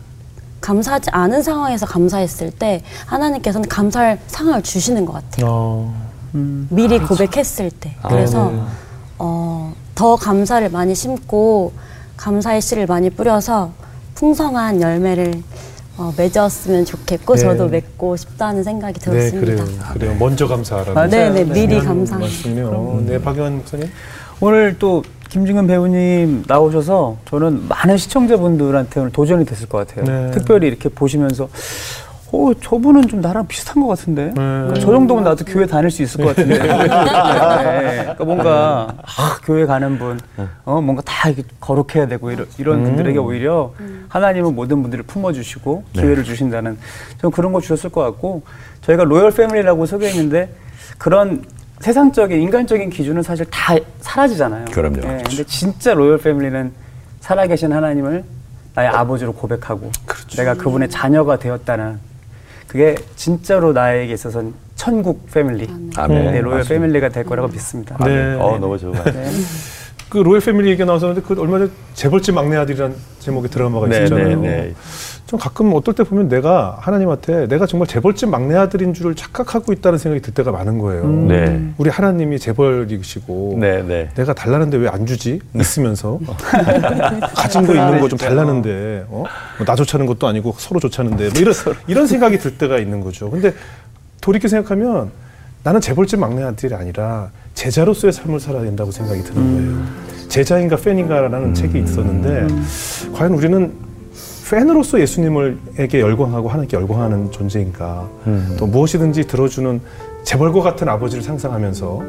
[0.62, 5.46] 감사하지 않은 상황에서 감사했을 때 하나님께서는 감사할 상황을 주시는 것 같아요.
[5.46, 5.94] 어,
[6.32, 7.94] 미리 고백했을 때.
[8.08, 8.62] 그래서 네네.
[9.18, 11.72] 어, 더 감사를 많이 심고
[12.16, 13.72] 감사의 씨를 많이 뿌려서
[14.14, 15.42] 풍성한 열매를
[15.98, 17.40] 어, 맺었으면 좋겠고 네.
[17.40, 19.62] 저도 맺고 싶다는 생각이 네, 들었습니다.
[19.62, 19.92] 그래요.
[19.94, 20.16] 그래요.
[20.18, 20.92] 먼저 감사하라고.
[20.94, 21.08] 맞아요.
[21.08, 22.18] 네, 네, 미리 감사.
[22.18, 23.04] 말씀이요.
[23.06, 23.88] 네, 박영환 목사님.
[24.40, 30.04] 오늘 또 김중근 배우님 나오셔서 저는 많은 시청자분들한테 오늘 도전이 됐을 것 같아요.
[30.04, 30.30] 네.
[30.32, 31.48] 특별히 이렇게 보시면서
[32.32, 34.32] 어, 저분은 좀 나랑 비슷한 것 같은데.
[34.34, 36.58] 그러니까 저 정도면 나도 교회 다닐 수 있을 것 같은데.
[36.58, 36.66] 네.
[38.02, 40.18] 그러니까 뭔가 아, 교회 가는 분,
[40.64, 43.72] 어, 뭔가 다 이렇게 거룩해야 되고 이런, 이런 분들에게 오히려
[44.08, 46.76] 하나님은 모든 분들을 품어주시고 기회를 주신다는
[47.18, 48.42] 저는 그런 거 주셨을 것 같고
[48.82, 50.52] 저희가 로열 패밀리라고 소개했는데
[50.98, 51.44] 그런
[51.80, 54.66] 세상적인 인간적인 기준은 사실 다 사라지잖아요.
[54.72, 54.98] 그럼요.
[54.98, 56.72] 예, 근데 진짜 로열 패밀리는
[57.20, 58.24] 살아계신 하나님을
[58.74, 59.90] 나의 아버지로 고백하고
[60.36, 61.98] 내가 그분의 자녀가 되었다는
[62.66, 66.32] 그게 진짜로 나에게 있어서는 천국 패밀리, 아멘.
[66.32, 66.68] 네, 로열 맞습니다.
[66.68, 67.96] 패밀리가 될 거라고 믿습니다.
[68.04, 68.34] 네.
[68.34, 69.30] 어 너무 좋은 것 같아요.
[70.08, 74.40] 그 로열 패밀리 얘기가 나왔었는데 그 얼마 전에 재벌집 막내 아들이라는 제목의 드라마가 네, 있었잖아요.
[74.40, 74.74] 네, 네.
[75.26, 79.98] 좀 가끔 어떨 때 보면 내가 하나님한테 내가 정말 재벌집 막내 아들인 줄 착각하고 있다는
[79.98, 81.06] 생각이 들 때가 많은 거예요.
[81.08, 81.60] 네.
[81.78, 84.08] 우리 하나님이 재벌이시고 네, 네.
[84.14, 85.40] 내가 달라는데 왜 안 주지?
[85.56, 86.20] 있으면서
[87.34, 89.24] 가진 거 있는 거 좀 달라는데 어?
[89.58, 91.52] 뭐 나 좋자는 것도 아니고 서로 좋자는데 뭐 이런
[91.88, 93.28] 이런 생각이 들 때가 있는 거죠.
[93.28, 93.52] 근데
[94.20, 95.10] 돌이켜 생각하면
[95.66, 100.28] 나는 재벌집 막내 아들이 아니라 제자로서의 삶을 살아야 된다고 생각이 드는 거예요.
[100.28, 102.46] 제자인가 팬인가라는 책이 있었는데
[103.12, 103.72] 과연 우리는
[104.48, 108.08] 팬으로서 예수님을에게 열광하고 하나님께 열광하는 존재인가?
[108.56, 109.80] 또 무엇이든지 들어주는
[110.22, 112.00] 재벌과 같은 아버지를 상상하면서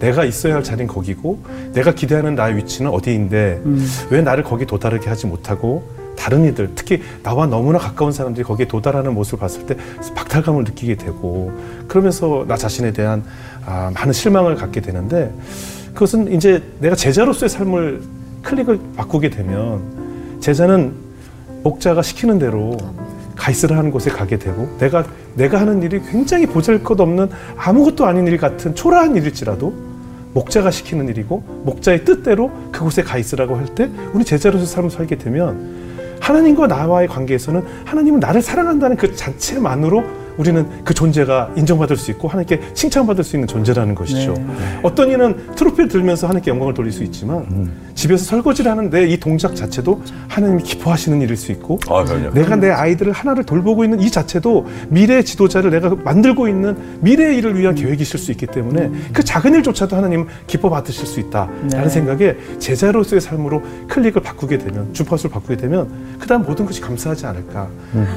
[0.00, 1.38] 내가 있어야 할 자리는 거기고
[1.72, 3.62] 내가 기대하는 나의 위치는 어디인데
[4.10, 5.84] 왜 나를 거기 도달하게 하지 못하고
[6.16, 9.76] 다른 이들 특히 나와 너무나 가까운 사람들이 거기에 도달하는 모습을 봤을 때
[10.14, 11.52] 박탈감을 느끼게 되고
[11.88, 13.24] 그러면서 나 자신에 대한
[13.66, 15.32] 아, 많은 실망을 갖게 되는데
[15.92, 18.02] 그것은 이제 내가 제자로서의 삶을
[18.42, 20.92] 클릭을 바꾸게 되면 제자는
[21.62, 22.76] 목자가 시키는 대로
[23.36, 25.04] 가 있으라 하는 곳에 가게 되고 내가
[25.34, 29.74] 내가 하는 일이 굉장히 보잘것없는 아무것도 아닌 일 같은 초라한 일일지라도
[30.34, 35.83] 목자가 시키는 일이고 목자의 뜻대로 그곳에 가 있으라고 할 때 우리 제자로서 삶을 살게 되면
[36.24, 40.02] 하나님과 나와의 관계에서는 하나님은 나를 사랑한다는 그 자체만으로
[40.38, 44.34] 우리는 그 존재가 인정받을 수 있고 하나님께 칭찬받을 수 있는 존재라는 것이죠.
[44.82, 50.02] 어떤 이는 트로피를 들면서 하나님께 영광을 돌릴 수 있지만 집에서 설거지를 하는데 이 동작 자체도
[50.28, 52.04] 하나님이 기뻐하시는 일일 수 있고 아.
[52.32, 57.58] 내가 내 아이들을 하나를 돌보고 있는 이 자체도 미래의 지도자를 내가 만들고 있는 미래의 일을
[57.58, 61.88] 위한 계획이실 수 있기 때문에 그 작은 일조차도 하나님 기뻐 받으실 수 있다라는 네.
[61.88, 65.88] 생각에 제자로서의 삶으로 클릭을 바꾸게 되면 주파수를 바꾸게 되면
[66.18, 67.68] 그다음 모든 것이 감사하지 않을까.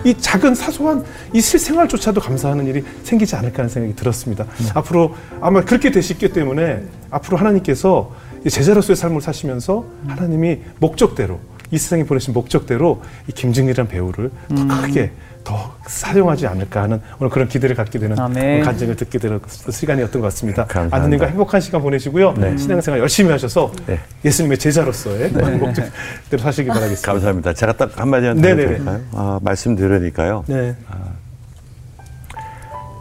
[0.03, 1.03] 이 작은 사소한
[1.33, 4.45] 이 실생활조차도 감사하는 일이 생기지 않을까 하는 생각이 들었습니다.
[4.73, 11.39] 앞으로 아마 그렇게 되시기 때문에 앞으로 하나님께서 이 제자로서의 삶을 사시면서 하나님이 목적대로
[11.71, 15.11] 이 세상에 보내신 목적대로 이 김증리란 배우를 더 크게
[15.43, 18.37] 더 사용하지 않을까 하는 오늘 그런 기대를 갖게 되는 아멘.
[18.37, 20.65] 오늘 간증을 듣게 되는 시간이었던 것 같습니다.
[20.65, 20.97] 감사합니다.
[20.97, 22.35] 아드님과 행복한 시간 보내시고요.
[22.57, 23.99] 신앙생활 열심히 하셔서 네.
[24.25, 27.11] 예수님의 제자로서의 목적대로 사시기 바라겠습니다.
[27.11, 27.53] 감사합니다.
[27.53, 28.49] 제가 딱더 네네네.
[28.49, 29.01] 해도 될까요?
[29.13, 30.43] 아, 말씀 들으니까요.
[30.47, 30.75] 네,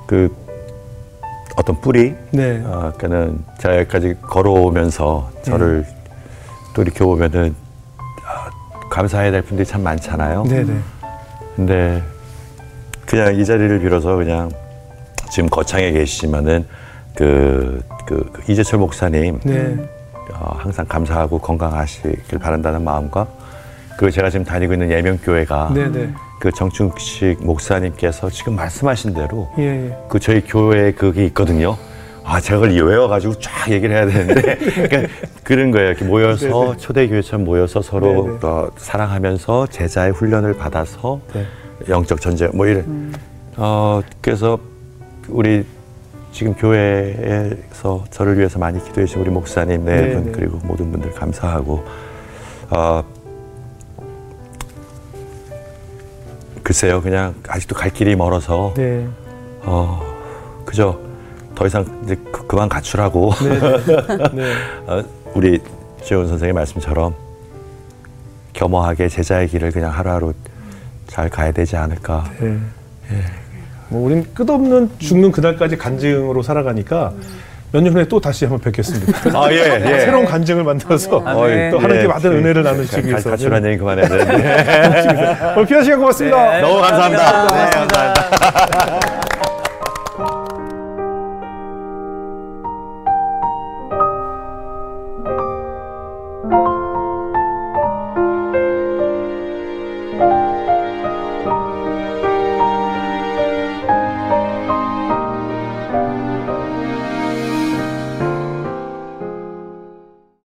[0.06, 0.32] 그
[1.56, 5.86] 어떤 뿌리, 네, 아, 그러니까는 제가 여기까지 걸어오면서 저를
[6.74, 7.54] 돌이켜 보면은
[8.24, 8.50] 아,
[8.90, 10.44] 감사해야 될 분들이 참 많잖아요.
[10.44, 10.78] 네, 네,
[11.56, 12.02] 근데
[13.06, 14.50] 그냥 이 자리를 빌어서 그냥
[15.30, 16.66] 지금 거창에 계시지만은
[17.14, 19.76] 그, 그, 그 이재철 목사님 네,
[20.34, 23.26] 어, 항상 감사하고 건강하시길 바란다는 마음과
[23.96, 26.12] 그리고 제가 지금 다니고 있는 예명교회가 네, 네,
[26.46, 29.96] 그 정충식 목사님께서 지금 말씀하신 대로 예, 예.
[30.08, 31.76] 그 저희 교회에 그게 있거든요.
[32.22, 34.54] 아, 제가 그걸 외워가지고 쫙 얘기를 해야 되는데
[34.86, 35.88] 그러니까 그런 거예요.
[35.88, 36.76] 이렇게 모여서 네네.
[36.76, 38.38] 초대교회처럼 모여서 서로 네네.
[38.42, 41.44] 어, 사랑하면서 제자의 훈련을 받아서 네.
[41.88, 43.12] 영적 전쟁 뭐 이런.
[43.56, 44.60] 어 그래서
[45.28, 45.64] 우리
[46.30, 50.14] 지금 교회에서 저를 위해서 많이 기도해 주신 우리 목사님 네 네네.
[50.14, 51.84] 분 그리고 모든 분들 감사하고
[52.70, 53.02] 어,
[56.66, 59.06] 글쎄요 그냥 아직도 갈 길이 멀어서 네.
[59.62, 60.02] 어
[60.64, 60.98] 그저
[61.54, 63.30] 더 이상 이제 그, 그만 갖추라고
[64.34, 64.52] 네.
[64.88, 65.00] 어,
[65.34, 65.60] 우리
[66.02, 67.14] 지원 선생의 말씀처럼
[68.52, 70.32] 겸허하게 제자의 길을 그냥 하루하루
[71.06, 72.24] 잘 가야 되지 않을까.
[72.40, 72.58] 네.
[73.88, 77.12] 뭐 우린 끝없는 죽는 그날까지 간증으로 살아가니까
[77.72, 79.12] 몇 년 후에 또 다시 한번 뵙겠습니다.
[79.38, 80.00] 아, 예, 예.
[80.00, 81.70] 새로운 간증을 만들어서 아멘.
[81.72, 82.08] 또 하나님께 예.
[82.08, 85.36] 받은 은혜를 나누시기 가- 위해서 가출한 얘기 그만해야 되는데.
[85.56, 86.52] 오늘 귀한 시간 고맙습니다.
[86.56, 87.22] 네, 너무 감사합니다.
[87.32, 87.64] 감사합니다.
[87.64, 89.25] 네, 감사합니다.